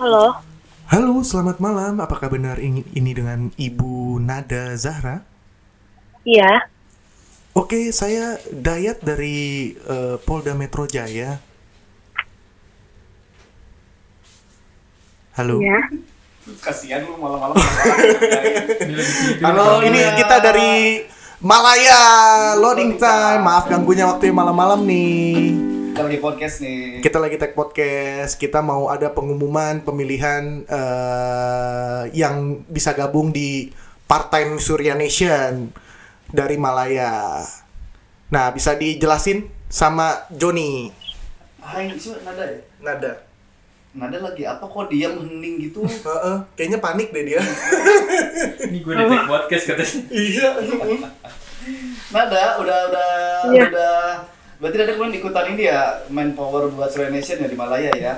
Halo, 0.00 0.51
Halo, 0.92 1.24
selamat 1.24 1.56
malam. 1.56 2.04
Apakah 2.04 2.28
benar 2.28 2.60
ini, 2.60 2.84
ini 2.92 3.16
dengan 3.16 3.48
Ibu 3.56 4.20
Nada 4.20 4.76
Zahra? 4.76 5.24
iya, 6.28 6.68
Oke, 7.56 7.88
saya 7.96 8.36
Dayat 8.52 9.00
dari 9.00 9.72
eh, 9.72 10.20
Polda 10.20 10.52
Metro 10.52 10.84
Jaya. 10.84 11.40
Halo. 15.32 15.64
iya. 15.64 15.80
Kasihan 16.60 17.08
lu 17.08 17.16
malam-malam. 17.16 17.56
Halo, 19.48 19.80
ini 19.88 19.96
kita 19.96 20.44
dari 20.44 21.08
Malaya 21.40 22.00
Loading 22.60 23.00
Time. 23.00 23.40
Maaf 23.40 23.64
ganggunya 23.64 24.12
waktu 24.12 24.28
malam-malam 24.28 24.84
nih. 24.84 25.72
Kita 25.92 26.08
lagi 26.08 26.18
podcast 26.18 26.64
nih. 26.64 27.04
Kita 27.04 27.18
lagi 27.20 27.36
tag 27.36 27.52
podcast. 27.52 28.40
Kita 28.40 28.64
mau 28.64 28.88
ada 28.88 29.12
pengumuman 29.12 29.84
pemilihan 29.84 30.64
eh, 30.64 32.02
yang 32.16 32.64
bisa 32.64 32.96
gabung 32.96 33.28
di 33.28 33.68
part-time 34.08 34.56
Surya 34.56 34.96
Nation 34.96 35.68
dari 36.32 36.56
Malaya. 36.56 37.44
Nah, 38.32 38.48
bisa 38.50 38.72
dijelasin 38.72 39.52
sama 39.68 40.24
Joni. 40.32 40.88
Hai, 41.60 41.92
sih 42.00 42.16
nada 42.24 42.40
ya? 42.40 42.56
Nada. 42.80 43.12
Nada 43.92 44.16
lagi 44.16 44.48
apa 44.48 44.64
kok 44.64 44.88
diam 44.88 45.20
hening 45.20 45.60
gitu? 45.60 45.84
Heeh, 45.84 46.36
kayaknya 46.56 46.80
panik 46.80 47.12
deh 47.12 47.28
dia. 47.28 47.40
ini 48.72 48.80
gue 48.80 48.92
di 48.96 49.04
take 49.04 49.28
podcast 49.28 49.64
katanya 49.68 50.00
iya. 50.08 50.48
Nada 52.08 52.42
udah 52.56 52.78
udah 52.88 53.10
Iya. 53.52 53.68
udah 53.68 54.00
berarti 54.62 54.76
Nada 54.78 54.92
kemarin 54.94 55.14
ikutan 55.16 55.46
ini 55.50 55.62
ya 55.66 55.80
main 56.06 56.30
power 56.32 56.70
buat 56.70 56.86
Surya 56.86 57.10
Nation 57.10 57.34
ya 57.36 57.50
di 57.50 57.58
Malaya 57.58 57.90
ya? 57.92 58.14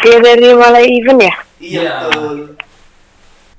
Dia 0.00 0.16
dari 0.18 0.48
Malaya 0.50 0.82
Event 0.82 1.20
ya? 1.20 1.34
Iya 1.60 1.76
Iya. 1.78 1.92
betul. 2.02 2.36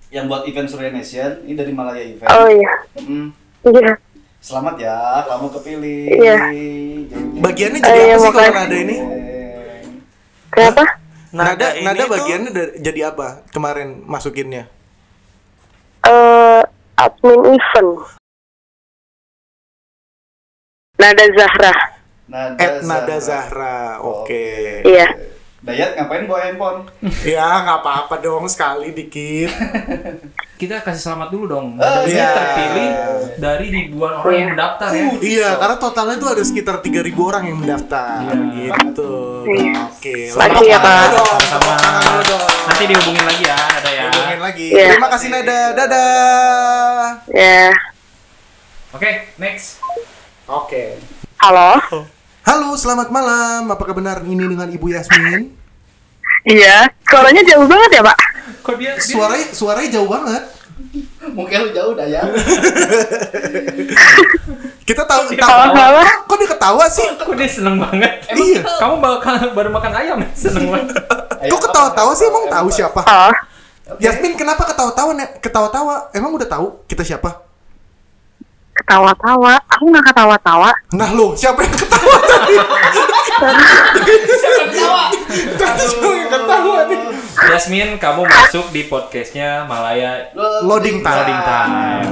Yang 0.10 0.26
buat 0.28 0.44
event 0.44 0.68
Surya 0.68 0.90
Nation 0.90 1.32
ini 1.44 1.54
dari 1.54 1.70
Malaya 1.70 2.02
Event. 2.02 2.30
Oh 2.30 2.48
iya, 2.48 2.74
Mm. 3.00 3.30
iya. 3.64 3.94
Selamat 4.40 4.76
ya, 4.76 4.98
kamu 5.24 5.48
kepilih. 5.52 6.02
Iya. 6.12 6.36
Jadi- 6.44 7.06
Bagiannya 7.40 7.80
Oh, 7.80 7.86
jadi 7.86 8.02
iya, 8.02 8.12
apa 8.12 8.20
sih 8.20 8.32
kalau 8.34 8.52
nada 8.52 8.76
ini? 8.76 8.98
Kenapa? 10.50 10.84
Nada, 11.32 11.68
ini 11.74 11.86
nada 11.88 12.04
tuh- 12.04 12.12
bagiannya 12.12 12.50
da- 12.52 12.74
jadi 12.76 13.00
apa 13.08 13.28
kemarin 13.50 14.02
masukinnya? 14.04 14.66
Eh, 16.04 16.62
admin 16.96 17.42
event. 17.52 17.92
Nada 21.04 21.26
Zahra. 21.36 21.74
Nada 22.32 22.56
At 22.64 22.74
Nada 22.88 23.18
Zahra. 23.20 23.20
Zahra. 23.20 23.78
Oke. 24.00 24.80
Iya. 24.88 25.08
Dayat 25.64 25.96
ngapain 26.00 26.28
bawa 26.28 26.40
handphone? 26.48 26.80
Ya 27.28 27.44
nggak 27.44 27.84
apa-apa 27.84 28.24
dong 28.24 28.48
sekali 28.48 28.96
dikit. 28.96 29.52
Kita 30.60 30.80
kasih 30.80 31.12
selamat 31.12 31.28
dulu 31.36 31.46
dong. 31.52 31.68
Oh, 31.76 32.00
Ini 32.08 32.16
iya. 32.16 32.32
terpilih 32.32 32.90
dari 33.36 33.68
ribuan 33.68 34.16
orang 34.24 34.36
yang 34.36 34.50
mendaftar 34.56 34.90
ya. 34.96 35.08
iya, 35.20 35.50
karena 35.60 35.76
totalnya 35.76 36.16
itu 36.16 36.28
ada 36.32 36.44
sekitar 36.44 36.80
3000 36.80 37.16
orang 37.20 37.44
yang 37.52 37.58
mendaftar 37.60 38.32
gitu. 38.56 39.12
Iya. 39.44 39.76
Oke. 39.92 40.16
Makasih 40.40 40.68
ya, 40.72 40.80
Pak. 40.80 41.04
Sama-sama. 41.20 41.76
Nanti 42.72 42.84
dihubungin 42.88 43.26
lagi 43.28 43.44
ya, 43.44 43.58
ada 43.60 43.92
ya. 43.92 44.04
Hubungin 44.08 44.40
lagi. 44.40 44.68
Iya. 44.72 44.88
Terima 44.96 45.10
kasih 45.12 45.28
Nada. 45.36 45.60
Dadah. 45.76 47.04
Ya. 47.36 47.68
Oke, 48.96 49.12
next. 49.36 49.84
Oke. 50.44 51.00
Halo. 51.40 51.80
Halo, 52.44 52.76
selamat 52.76 53.08
malam. 53.16 53.64
Apakah 53.72 53.96
benar 53.96 54.20
ini 54.28 54.44
dengan 54.44 54.68
Ibu 54.68 54.92
Yasmin? 54.92 55.56
Iya. 56.44 56.92
Suaranya 57.08 57.48
jauh 57.48 57.64
banget 57.64 57.90
ya, 57.96 58.02
Pak? 58.04 58.18
Kok 58.60 58.76
dia, 58.76 58.92
dia 59.00 59.08
Suaranya 59.08 59.48
suaranya 59.56 59.90
jauh 59.96 60.10
banget. 60.12 60.44
Mungkin 61.32 61.58
lu 61.64 61.70
jauh 61.72 61.96
Dayat. 61.96 62.28
Kita 64.84 65.08
tahu 65.08 65.32
tahu. 65.32 65.40
Ketawa-ketawa. 65.40 66.04
Kok 66.28 66.36
dia 66.36 66.50
ketawa 66.52 66.86
sih? 66.92 67.08
kok 67.16 67.36
dia 67.40 67.48
seneng 67.48 67.80
banget? 67.80 68.12
Iya. 68.44 68.68
Kamu 68.84 69.00
bakal 69.00 69.56
baru 69.56 69.72
makan 69.72 69.96
ayam 69.96 70.18
ya? 70.20 70.30
Seneng 70.44 70.68
banget. 70.68 70.92
Kok 71.48 71.62
ketawa-tawa 71.72 72.12
sih 72.20 72.28
emang 72.28 72.52
tahu 72.52 72.68
siapa? 72.68 73.00
Oh. 73.00 73.32
Yasmin 73.96 74.36
kenapa 74.36 74.68
ketawa-tawa? 74.68 75.16
Ketawa-tawa. 75.40 76.12
Emang 76.12 76.36
udah 76.36 76.52
tahu 76.52 76.84
kita 76.92 77.08
siapa? 77.08 77.53
Ketawa-tawa. 78.74 79.54
Aku 79.78 79.84
nggak 79.94 80.06
ketawa-tawa. 80.10 80.70
Nah 80.98 81.10
lo, 81.14 81.38
siapa 81.38 81.62
yang 81.62 81.76
ketawa 81.78 82.18
tadi? 82.26 82.56
Siapa 85.58 86.10
yang 86.10 86.30
ketawa 86.30 86.78
nih? 86.90 87.00
Yasmin, 87.54 87.90
kamu 88.02 88.22
masuk 88.26 88.66
di 88.74 88.88
podcastnya 88.90 89.70
Malaya 89.70 90.34
Loading 90.66 91.06
time. 91.06 91.18
Loading 91.22 91.42
Time. 91.46 92.10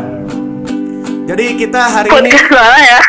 Jadi 1.32 1.46
kita 1.56 1.82
hari 1.82 2.10
ini 2.12 2.30
Podcast 2.34 2.50
mana 2.52 2.80
ya? 2.84 3.00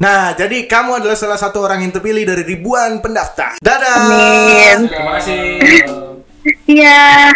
Nah, 0.00 0.32
jadi 0.32 0.64
kamu 0.64 1.00
adalah 1.00 1.16
salah 1.16 1.36
satu 1.36 1.60
orang 1.60 1.84
yang 1.84 1.92
terpilih 1.92 2.24
dari 2.24 2.40
ribuan 2.44 3.04
pendaftar. 3.04 3.60
Dadah. 3.60 3.96
Amin. 4.00 4.78
Terima 4.88 5.12
kasih. 5.20 5.40
Iya. 6.64 7.32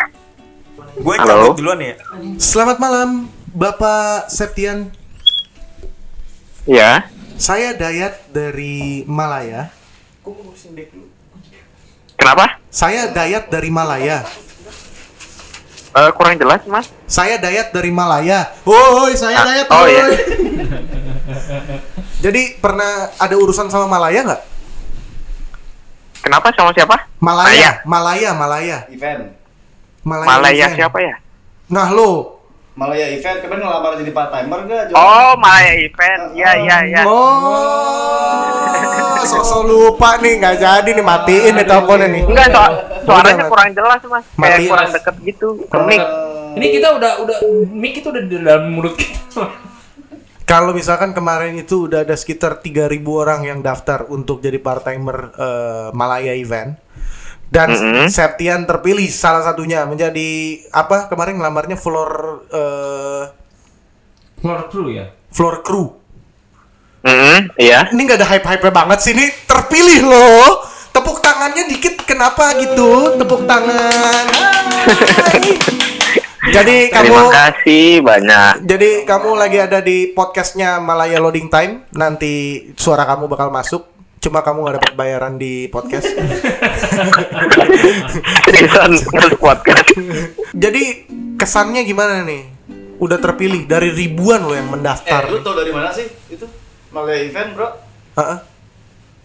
Gue 0.97 1.17
Halo. 1.21 1.53
cabut 1.53 1.61
duluan 1.61 1.81
ya. 1.81 1.95
Selamat 2.41 2.81
malam, 2.81 3.29
Bapak 3.53 4.33
Septian. 4.33 5.04
Iya. 6.65 7.05
Saya 7.37 7.75
Dayat 7.75 8.31
dari 8.31 9.05
Malaya. 9.05 9.69
Kenapa? 12.17 12.57
Saya 12.71 13.11
Dayat 13.11 13.53
dari 13.53 13.69
Malaya. 13.69 14.25
Eh, 15.95 16.11
kurang 16.17 16.35
jelas, 16.35 16.65
Mas. 16.67 16.89
Saya 17.07 17.37
Dayat 17.39 17.71
dari 17.71 17.93
Malaya. 17.93 18.51
Woi, 18.65 19.15
saya 19.15 19.39
Ah, 19.39 19.47
Dayat. 19.47 19.67
oh, 19.71 19.87
iya. 19.87 20.05
Jadi 22.19 22.57
pernah 22.57 23.13
ada 23.15 23.35
urusan 23.37 23.69
sama 23.69 23.85
Malaya 23.87 24.25
nggak? 24.25 24.43
Kenapa 26.25 26.49
sama 26.57 26.73
siapa? 26.73 26.97
Malaya, 27.21 27.85
Malaya, 27.85 28.33
Malaya. 28.33 28.79
Event. 28.89 29.37
Malaya, 30.01 30.27
Malaya 30.27 30.67
event. 30.67 30.77
siapa 30.81 30.99
ya? 30.99 31.15
Nah 31.69 31.93
lo. 31.93 32.41
Malaya 32.75 33.07
event 33.07 33.39
kemarin 33.39 33.63
ngelamar 33.63 33.95
jadi 34.03 34.11
part 34.11 34.35
timer 34.35 34.67
enggak? 34.67 34.91
Oh, 34.99 35.39
Malaya 35.39 35.79
Event. 35.79 36.35
Iya, 36.35 36.59
iya, 36.59 36.77
iya. 36.91 37.03
Oh, 37.07 38.75
sosok 39.23 39.63
lupa 39.63 40.19
nih, 40.19 40.43
nggak 40.43 40.59
jadi 40.59 40.91
nih 40.91 41.07
matiin 41.07 41.55
nih 41.55 41.67
teleponnya 41.71 42.11
nih. 42.11 42.27
Enggak, 42.27 42.51
so 42.51 42.63
suaranya 43.07 43.47
kurang 43.47 43.71
jelas, 43.79 44.03
Mas. 44.11 44.27
Kayak 44.27 44.43
Matiin. 44.43 44.71
kurang 44.75 44.91
deket 44.91 45.15
gitu. 45.23 45.49
ke 45.71 45.79
mic. 45.87 46.03
Ini 46.59 46.67
kita 46.75 46.89
udah 46.99 47.13
udah 47.23 47.37
mic 47.71 47.95
itu 48.03 48.11
udah 48.11 48.23
di 48.27 48.43
dalam 48.43 48.67
mulut 48.75 48.99
kita. 48.99 49.47
Kalau 50.45 50.75
misalkan 50.75 51.15
kemarin 51.15 51.55
itu 51.57 51.87
udah 51.89 52.03
ada 52.03 52.19
sekitar 52.19 52.59
3000 52.59 52.91
orang 53.07 53.47
yang 53.49 53.63
daftar 53.63 54.05
untuk 54.11 54.43
jadi 54.43 54.59
part 54.59 54.83
timer 54.83 55.31
eh, 55.31 55.89
Malaya 55.95 56.35
event. 56.35 56.75
Dan 57.49 57.69
Mhm. 57.71 58.07
Septian 58.11 58.67
terpilih 58.67 59.07
salah 59.07 59.43
satunya 59.43 59.87
menjadi 59.87 60.29
apa 60.71 61.07
kemarin 61.07 61.39
ngelamarnya 61.39 61.79
floor 61.79 62.11
eh, 62.51 63.23
Floor 64.39 64.61
crew 64.69 64.89
ya. 64.91 65.07
floor 65.31 65.63
crew. 65.63 65.87
Hmm, 67.05 67.53
iya. 67.57 67.89
Ini 67.89 68.01
nggak 68.01 68.19
ada 68.21 68.29
hype-hype 68.29 68.65
banget 68.69 68.99
sih 69.01 69.13
ini 69.13 69.29
terpilih 69.45 70.09
loh. 70.09 70.65
Tepuk 70.91 71.21
tangannya 71.21 71.67
dikit 71.69 72.01
kenapa 72.03 72.55
gitu? 72.57 73.19
Tepuk 73.19 73.45
tangan. 73.45 74.25
Jadi 76.45 76.93
kamu 76.93 77.03
Terima 77.09 77.25
kasih 77.33 77.87
banyak. 78.05 78.53
Jadi 78.69 78.91
kamu 79.03 79.31
lagi 79.33 79.59
ada 79.59 79.81
di 79.81 80.13
podcastnya 80.13 80.77
Malaya 80.79 81.17
Loading 81.17 81.49
Time. 81.49 81.89
Nanti 81.91 82.69
suara 82.77 83.09
kamu 83.09 83.27
bakal 83.27 83.49
masuk. 83.49 83.94
Cuma 84.25 84.41
kamu 84.41 84.65
nggak 84.65 84.77
dapat 84.81 84.95
bayaran 84.97 85.37
di 85.37 85.69
podcast. 85.69 86.09
Jadi 90.55 90.83
kesannya 91.37 91.85
gimana 91.85 92.25
nih? 92.25 92.49
Udah 92.97 93.21
terpilih 93.21 93.69
dari 93.69 93.93
ribuan 93.93 94.41
loh 94.41 94.57
yang 94.57 94.71
Eh, 94.71 94.73
mendaftar. 94.73 95.23
lu 95.29 95.45
tau 95.45 95.53
dari 95.53 95.69
mana 95.71 95.93
sih 95.93 96.09
itu? 96.31 96.47
Malaya 96.89 97.21
event, 97.21 97.51
Bro. 97.53 97.69
Heeh. 98.17 98.39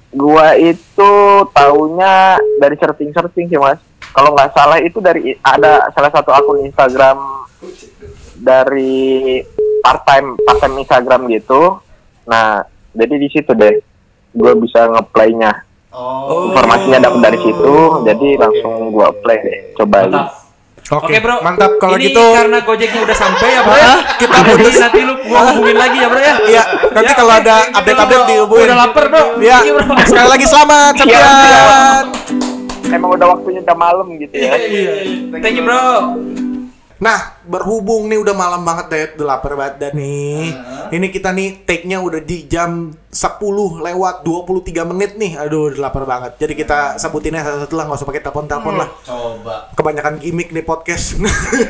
Gua 0.10 0.58
itu 0.58 1.12
taunya 1.54 2.14
dari 2.58 2.76
searching-searching 2.76 3.46
sih, 3.48 3.60
Mas. 3.62 3.78
Kalau 4.10 4.34
nggak 4.34 4.52
salah 4.52 4.82
itu 4.82 4.98
dari 5.00 5.38
ada 5.40 5.86
salah 5.94 6.10
satu 6.10 6.34
akun 6.34 6.66
Instagram 6.66 7.46
dari 8.36 9.38
part 9.80 10.02
time 10.04 10.34
part 10.42 10.60
time 10.60 10.76
Instagram 10.76 11.22
gitu. 11.30 11.78
Nah, 12.26 12.66
jadi 12.92 13.16
di 13.16 13.30
situ 13.30 13.54
deh 13.54 13.80
gue 14.32 14.52
bisa 14.62 14.86
ngeplaynya. 14.90 15.66
Oh. 15.90 16.54
Informasinya 16.54 17.02
dapat 17.02 17.20
dari 17.26 17.40
situ, 17.42 17.76
jadi 18.06 18.28
langsung 18.38 18.94
gua 18.94 19.10
play 19.26 19.42
deh. 19.42 19.58
Coba 19.74 20.06
Mantap. 20.06 20.28
Oke, 20.90 21.06
Oke, 21.06 21.16
Bro. 21.18 21.36
Mantap 21.42 21.72
kalau 21.82 21.98
Ini 21.98 22.14
gitu. 22.14 22.22
karena 22.22 22.58
Gojeknya 22.62 23.02
udah 23.10 23.18
sampai 23.18 23.50
ya, 23.58 23.62
Bro 23.66 23.74
ya. 23.74 23.94
kita 24.18 24.38
Jadi 24.38 24.50
putus. 24.54 24.76
nanti 24.78 25.00
lu 25.02 25.14
gua 25.26 25.42
hubungin 25.50 25.78
lagi 25.82 25.98
ya, 25.98 26.08
Bro 26.14 26.22
ya. 26.22 26.36
Iya, 26.46 26.64
nanti 26.94 27.10
Ya, 27.10 27.18
kalau 27.18 27.34
ada 27.34 27.56
update-update 27.74 28.26
dihubungin. 28.30 28.66
Udah 28.70 28.78
lapar, 28.78 29.06
Bro. 29.10 29.24
Iya. 29.42 29.58
Bro. 29.66 29.84
Sekali 30.06 30.28
lagi 30.30 30.46
selamat, 30.46 30.92
Siap, 30.94 31.10
Septian. 31.10 32.04
Emang 32.90 33.10
udah 33.14 33.28
waktunya 33.34 33.60
udah 33.66 33.78
malam 33.78 34.08
gitu 34.14 34.36
ya. 34.38 34.54
Iya. 34.62 34.94
Thank 35.42 35.58
you, 35.58 35.66
Bro. 35.66 35.82
Nah, 37.00 37.40
berhubung 37.48 38.12
nih 38.12 38.20
udah 38.20 38.36
malam 38.36 38.68
banget 38.68 38.86
deh, 38.92 39.04
udah 39.16 39.28
lapar 39.36 39.56
banget 39.56 39.76
dan 39.80 39.92
nih. 39.96 40.52
Ini 40.92 41.08
kita 41.08 41.32
nih 41.32 41.64
take-nya 41.64 42.04
udah 42.04 42.20
di 42.20 42.44
jam 42.44 42.92
10 43.08 43.80
lewat 43.80 44.28
23 44.28 44.84
menit 44.84 45.16
nih. 45.16 45.40
Aduh, 45.40 45.72
udah 45.72 45.80
lapar 45.80 46.04
banget. 46.04 46.36
Jadi 46.36 46.60
kita 46.60 47.00
sebutinnya 47.00 47.40
satu-satu 47.40 47.74
lah, 47.80 47.84
nggak 47.88 48.00
usah 48.04 48.08
pakai 48.12 48.24
telepon-telepon 48.28 48.76
lah. 48.76 48.90
Coba. 49.08 49.72
Kebanyakan 49.80 50.20
gimmick 50.20 50.52
nih 50.52 50.68
podcast. 50.68 51.16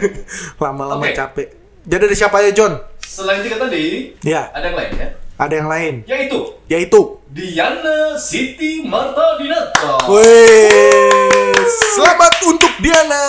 Lama-lama 0.64 1.06
Oke. 1.06 1.14
capek. 1.14 1.48
Jadi 1.86 2.02
ada 2.10 2.16
siapa 2.18 2.42
ya, 2.42 2.50
John? 2.50 2.74
Selain 2.98 3.46
tiga 3.46 3.62
tadi, 3.62 4.18
Ya, 4.26 4.50
ada 4.50 4.66
yang 4.66 4.78
lain 4.82 4.92
ya? 4.98 5.10
ada 5.40 5.54
yang 5.56 5.70
lain. 5.72 5.94
Yaitu 6.04 6.40
Yaitu 6.68 7.02
Diana 7.32 8.18
Siti 8.20 8.84
Marta 8.84 9.38
Dinata. 9.40 10.10
Wih, 10.10 11.64
selamat 11.96 12.34
untuk 12.44 12.74
Diana. 12.84 13.24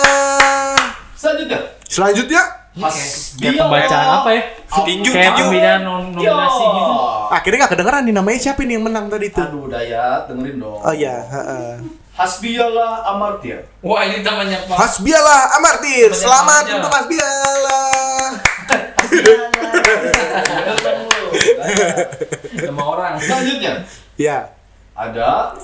Selanjutnya, 1.21 1.59
Selanjutnya, 1.85 2.41
Kayak 2.71 3.53
pembacaan 3.59 4.07
apa 4.17 4.29
ya? 4.31 4.41
Tinju, 4.81 5.09
Kayak 5.11 5.35
tinju. 5.35 5.43
pembinaan 5.45 5.81
nom- 5.83 6.09
nominasi 6.09 6.63
gitu. 6.63 6.93
akhirnya 7.29 7.57
nggak 7.59 7.71
kedengeran 7.71 8.01
nih 8.01 8.15
namanya 8.15 8.39
siapa 8.41 8.59
nih 8.61 8.73
yang 8.73 8.85
menang 8.85 9.05
tadi 9.05 9.27
tuh? 9.27 9.43
Aduh 9.43 9.67
Dayat, 9.67 10.21
dengerin 10.25 10.57
dong. 10.57 10.79
Oh 10.79 10.93
iya, 10.93 11.15
heeh. 11.21 11.71
Hasbiyallah 12.11 12.91
Amartya. 13.07 13.59
Wah, 13.81 14.01
ini 14.01 14.19
namanya 14.21 14.57
apa? 14.61 14.73
Hasbialah 14.77 15.41
Amartir. 15.53 16.09
Selamat 16.11 16.63
aja. 16.63 16.73
untuk 16.75 16.91
Hasbialah. 16.91 18.27
Sama 22.57 22.83
orang. 22.85 23.13
Selanjutnya, 23.17 23.73
Ya. 24.15 24.51
ada 24.93 25.55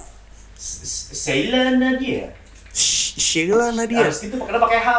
Sheila 0.58 1.72
Nadia. 1.74 2.34
Sh- 2.70 3.15
Sheila 3.17 3.72
Nadia. 3.72 4.04
Harus 4.04 4.20
gitu, 4.20 4.38
karena 4.38 4.60
pakai 4.60 4.80
H. 4.80 4.89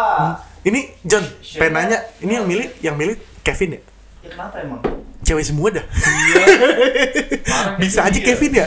Ini 0.68 0.80
John, 1.00 1.24
Sheila. 1.40 1.58
pengen 1.58 1.72
nanya, 1.74 1.98
ini 2.20 2.32
yang 2.34 2.44
milih 2.44 2.68
yang 2.80 2.92
milih 2.92 3.16
Kevin 3.40 3.78
ya? 3.78 3.80
Ya 4.20 4.28
kenapa 4.28 4.56
emang? 4.60 4.80
Cewek 5.24 5.40
semua 5.42 5.72
dah. 5.72 5.84
Parah, 5.84 7.76
Bisa 7.80 8.04
aja 8.04 8.12
Iya. 8.14 8.26
Kevin 8.26 8.52
ya. 8.54 8.66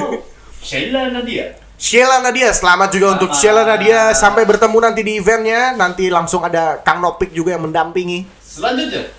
Oh, 0.00 0.22
Sheila 0.62 1.10
Nadia. 1.10 1.58
Sheila 1.74 2.22
Nadia, 2.22 2.54
selamat 2.54 2.94
juga 2.94 3.06
untuk. 3.18 3.34
Sheila 3.34 3.66
Nadia. 3.66 4.14
Sampai 4.14 4.46
bertemu 4.46 4.78
nanti 4.78 5.02
di 5.02 5.18
eventnya. 5.18 5.74
Nanti 5.74 6.06
langsung 6.06 6.46
ada 6.46 6.78
Kang 6.78 7.02
Nopik 7.02 7.34
juga 7.34 7.58
yang 7.58 7.66
mendampingi. 7.66 8.22
Selanjutnya, 8.38 9.10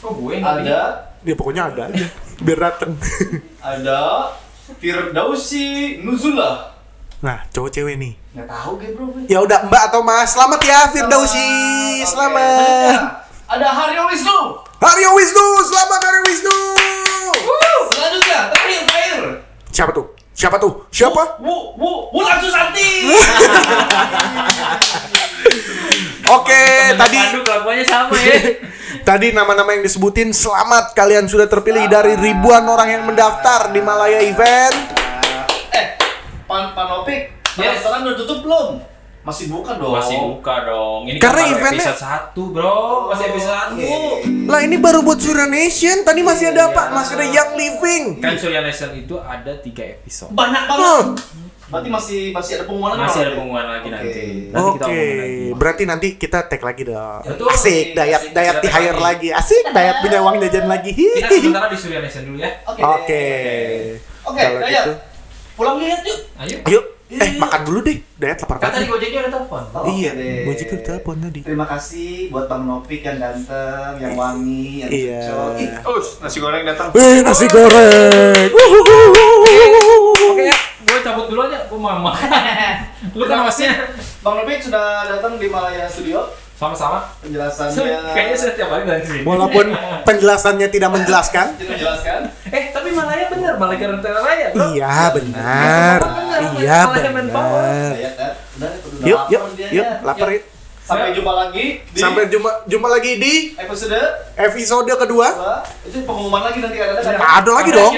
Kok 0.00 0.12
gue 0.14 0.36
ada? 0.36 0.60
ada 0.60 0.80
Ya 1.24 1.32
pokoknya 1.32 1.72
ada 1.72 1.88
aja. 1.88 2.04
Biar 2.36 2.58
dateng. 2.60 2.92
ada 3.56 4.00
Firdausi 4.76 5.96
Nuzullah. 6.04 6.73
Nah, 7.24 7.40
cowok 7.48 7.70
cewek 7.72 7.96
nih. 7.96 8.12
Nggak 8.36 8.46
tahu 8.46 8.72
game 8.76 8.92
bro. 8.92 9.06
Ya 9.24 9.38
udah 9.40 9.64
Mbak 9.64 9.82
atau 9.88 10.04
Mas, 10.04 10.28
selamat 10.28 10.60
ya 10.60 10.78
Firdausi. 10.92 11.40
Oke, 11.96 12.04
Selamat. 12.04 12.44
selanjutnya 12.44 13.00
Ada 13.48 13.68
Haryo 13.70 14.02
Wisnu. 14.06 14.38
Haryo 14.76 15.10
Wisnu, 15.16 15.46
selamat 15.64 16.00
Haryo 16.02 16.22
Wisnu. 16.26 16.56
Selanjutnya 17.88 18.38
terakhir 18.52 18.80
terakhir. 18.84 19.20
Siapa 19.70 19.90
tuh? 19.90 20.06
Siapa 20.34 20.56
tuh? 20.58 20.72
Siapa? 20.90 21.40
Wu 21.40 21.56
Wu 21.74 21.90
Wulan 22.12 22.38
Susanti. 22.38 23.08
Oke, 26.26 26.62
tadi 26.96 27.18
kelakuannya 27.38 27.84
sama 27.84 28.16
ya. 28.16 28.36
tadi 29.08 29.26
nama-nama 29.30 29.72
yang 29.72 29.84
disebutin 29.84 30.32
selamat 30.32 30.92
kalian 30.92 31.24
sudah 31.24 31.44
terpilih 31.44 31.84
dari 31.86 32.16
ribuan 32.16 32.64
orang 32.64 32.88
yang 32.90 33.02
mendaftar 33.04 33.68
di 33.70 33.80
Malaya 33.80 34.20
Event. 34.20 34.76
eh, 35.70 35.86
Pan 36.44 36.72
Panopik. 36.72 37.20
Yes. 37.54 37.80
Pendaftaran 37.80 38.00
udah 38.02 38.16
tutup 38.16 38.38
belum? 38.42 38.68
Masih 39.24 39.48
buka 39.48 39.72
dong. 39.74 39.94
Masih 39.94 40.16
buka 40.18 40.54
dong. 40.64 41.00
Ini 41.06 41.16
Karena 41.16 41.40
kan 41.40 41.52
eventnya- 41.54 41.86
episode 41.88 42.00
1, 42.36 42.52
Bro. 42.52 42.76
Masih 43.08 43.24
episode 43.26 43.56
1. 43.56 43.72
Oke. 43.72 43.88
Lah 44.44 44.60
ini 44.60 44.76
baru 44.76 45.00
buat 45.00 45.16
Surya 45.16 45.46
Nation. 45.46 46.04
Tadi 46.04 46.20
masih 46.20 46.52
ada 46.52 46.68
apa? 46.68 46.92
Masih 46.92 47.16
ada 47.16 47.26
Young 47.26 47.52
Living. 47.54 48.02
Kan 48.18 48.36
Surya 48.36 48.60
Nation 48.60 48.92
itu 48.92 49.16
ada 49.16 49.56
3 49.56 49.64
episode. 49.96 50.28
Banyak 50.30 50.62
banget. 50.66 50.84
Huh. 50.84 51.04
Berarti 51.64 51.88
masih 51.88 52.20
masih 52.30 52.52
ada 52.54 52.64
pengumuman 52.68 53.00
Masih 53.00 53.16
ada 53.16 53.24
lagi? 53.24 53.36
pengumuman 53.40 53.64
lagi 53.66 53.80
Oke. 53.82 53.94
nanti. 53.96 54.20
Nanti 54.52 54.68
kita 54.68 54.84
Oke, 54.84 54.92
omongin 54.92 55.16
lagi. 55.16 55.44
berarti 55.56 55.82
nanti 55.86 56.08
kita 56.14 56.38
tag 56.44 56.60
lagi 56.60 56.82
dong. 56.84 57.20
Betul. 57.24 57.46
Asik, 57.48 57.86
dayat 57.94 58.20
Asik, 58.20 58.30
dayat 58.30 58.56
di 58.60 58.68
hire 58.68 58.92
lagi. 58.92 59.00
lagi. 59.00 59.28
Asik, 59.32 59.64
dayat 59.72 59.96
punya 59.98 60.18
uang 60.20 60.36
jajan 60.38 60.66
lagi. 60.66 60.92
Kita 60.92 61.32
sementara 61.32 61.66
di 61.66 61.78
Surya 61.80 61.98
Nation 61.98 62.22
dulu 62.26 62.36
ya. 62.36 62.50
Oke. 62.68 62.80
Oke. 62.84 63.24
Oke, 64.22 64.40
Kalau 64.42 64.60
Dayat. 64.60 64.84
gitu. 64.84 64.92
Pulang 65.54 65.78
lihat 65.78 66.02
yuk. 66.02 66.18
Ayo. 66.34 66.56
Yuk, 66.66 66.84
eh 67.14 67.30
makan 67.38 67.60
dulu 67.62 67.78
deh. 67.80 68.02
Dayat 68.14 68.42
lapar 68.42 68.58
Kan 68.58 68.70
tadi 68.70 68.86
banget. 68.86 68.90
Gojeknya 68.90 69.18
ada 69.22 69.30
telepon. 69.30 69.62
Oke 69.70 69.90
Iya, 69.92 70.10
deh. 70.14 70.42
Gojek 70.44 70.66
udah 70.68 70.82
telepon 70.84 71.16
tadi. 71.22 71.40
Terima 71.42 71.66
kasih 71.68 72.10
buat 72.28 72.46
Bang 72.46 72.66
Nopik 72.66 73.00
yang 73.00 73.18
ganteng, 73.18 73.92
yang 74.02 74.14
wangi, 74.14 74.82
yang 74.82 74.90
Iya. 74.90 75.20
cocok. 75.24 75.50
Ih, 75.60 75.70
Us, 75.94 76.08
nasi 76.18 76.38
goreng 76.38 76.62
datang. 76.66 76.88
Wih, 76.90 77.22
nasi 77.22 77.46
goreng. 77.46 78.48
Oke 80.24 80.42
ya, 80.42 80.56
gue 80.82 80.98
cabut 81.00 81.26
dulu 81.30 81.40
aja. 81.46 81.58
Gue 81.70 81.78
mau 81.78 82.02
makan. 82.02 82.28
Lu 83.18 83.24
kan. 83.24 83.46
Bang 84.20 84.34
Nopik 84.40 84.58
sudah 84.58 85.06
datang 85.06 85.38
di 85.38 85.46
Malaya 85.46 85.86
Studio. 85.86 86.43
Sama-sama. 86.54 87.10
Penjelasannya 87.18 88.14
Kayaknya 88.14 88.36
saya 88.38 88.52
tiap 88.54 88.70
hari 88.70 88.84
dari 88.86 89.02
sini. 89.02 89.20
Walaupun 89.26 89.66
penjelasannya 90.08 90.68
tidak 90.70 90.90
menjelaskan. 90.94 91.46
Tidak 91.58 91.74
menjelaskan. 91.74 92.20
Eh, 92.46 92.70
tapi 92.70 92.88
Malaya 92.94 93.26
bener, 93.26 93.54
Malaya 93.58 93.86
Rentera 93.90 94.20
Raya, 94.22 94.46
bro. 94.54 94.64
Iya, 94.70 94.96
benar. 95.18 95.98
Iya, 96.54 96.78
benar. 96.86 98.70
Yuk, 99.04 99.20
lapar 99.20 99.30
yuk, 99.34 99.42
yuk, 99.58 99.84
ya. 99.84 100.00
lapar 100.06 100.28
yuk. 100.30 100.44
Sampai 100.84 101.16
jumpa 101.16 101.32
lagi 101.32 101.80
di 101.80 101.96
Sampai 101.96 102.28
jumpa 102.28 102.68
jumpa 102.68 102.88
lagi 102.92 103.16
di 103.16 103.56
episode 103.56 103.96
episode 104.36 104.92
kedua. 105.00 105.28
dua. 105.32 105.54
Itu 105.80 106.04
pengumuman 106.04 106.44
lagi 106.44 106.60
nanti 106.60 106.76
ada 106.76 107.00
ada. 107.00 107.40
Ada 107.40 107.50
lagi 107.56 107.70
dong. 107.72 107.92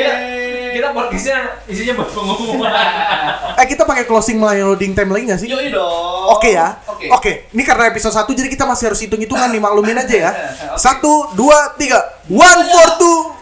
Kita, 0.76 0.92
podcastnya 0.92 1.56
isinya 1.72 2.04
buat 2.04 2.12
pengumuman. 2.12 2.68
Eh 3.56 3.64
kita 3.64 3.88
pakai 3.88 4.04
closing 4.04 4.36
melayani 4.36 4.68
loading 4.68 4.92
time 4.92 5.08
lagi 5.08 5.24
nggak 5.32 5.40
sih? 5.40 5.48
Yoi 5.48 5.72
dong. 5.72 6.36
Oke 6.36 6.52
ya. 6.52 6.76
Oke. 6.84 7.08
Oke. 7.08 7.32
Ini 7.56 7.64
karena 7.64 7.88
episode 7.88 8.12
1 8.12 8.28
jadi 8.36 8.52
kita 8.52 8.68
masih 8.68 8.92
harus 8.92 9.00
hitung-hitungan 9.00 9.48
nih 9.48 9.62
maklumin 9.64 9.96
aja 9.96 10.16
ya. 10.28 10.32
Satu, 10.84 11.32
dua, 11.32 11.72
tiga. 11.80 11.96
One 12.28 12.62
for 12.68 12.88
two. 13.00 13.32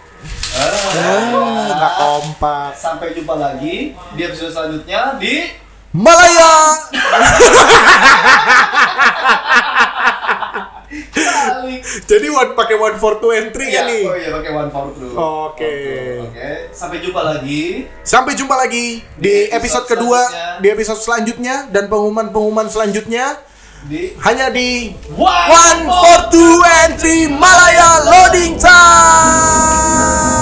Ah, 0.55 1.75
nggak 1.75 1.95
kompak. 1.99 2.71
Sampai 2.79 3.11
jumpa 3.19 3.35
lagi 3.35 3.99
di 3.99 4.21
episode 4.23 4.55
selanjutnya 4.55 5.19
di 5.19 5.51
Malaya. 5.91 6.55
Balik. 11.65 11.83
Jadi 12.05 12.27
one 12.29 12.51
pakai 12.53 12.77
one 12.77 12.97
for 13.01 13.17
two 13.19 13.33
entry 13.33 13.73
ya 13.73 13.89
nih. 13.89 14.05
Oh 14.05 14.17
iya 14.17 14.29
pakai 14.37 14.51
one 14.53 14.71
for 14.71 14.87
two. 14.93 15.11
Oke. 15.17 15.75
Oke. 16.29 16.51
Sampai 16.71 17.01
jumpa 17.01 17.21
lagi. 17.25 17.89
Sampai 18.05 18.33
jumpa 18.37 18.55
lagi 18.55 19.01
di 19.17 19.49
episode 19.49 19.89
kedua, 19.89 20.21
di 20.61 20.69
episode 20.69 21.01
selanjutnya 21.01 21.73
dan 21.73 21.89
pengumuman-pengumuman 21.89 22.69
selanjutnya 22.69 23.41
di 23.85 24.17
hanya 24.25 24.49
di 24.49 24.97
One, 25.13 25.49
One 25.53 25.83
for 25.89 26.21
two 26.33 26.57
entry 26.89 27.29
Malaya 27.29 28.01
loading 28.09 28.57
time. 28.57 30.34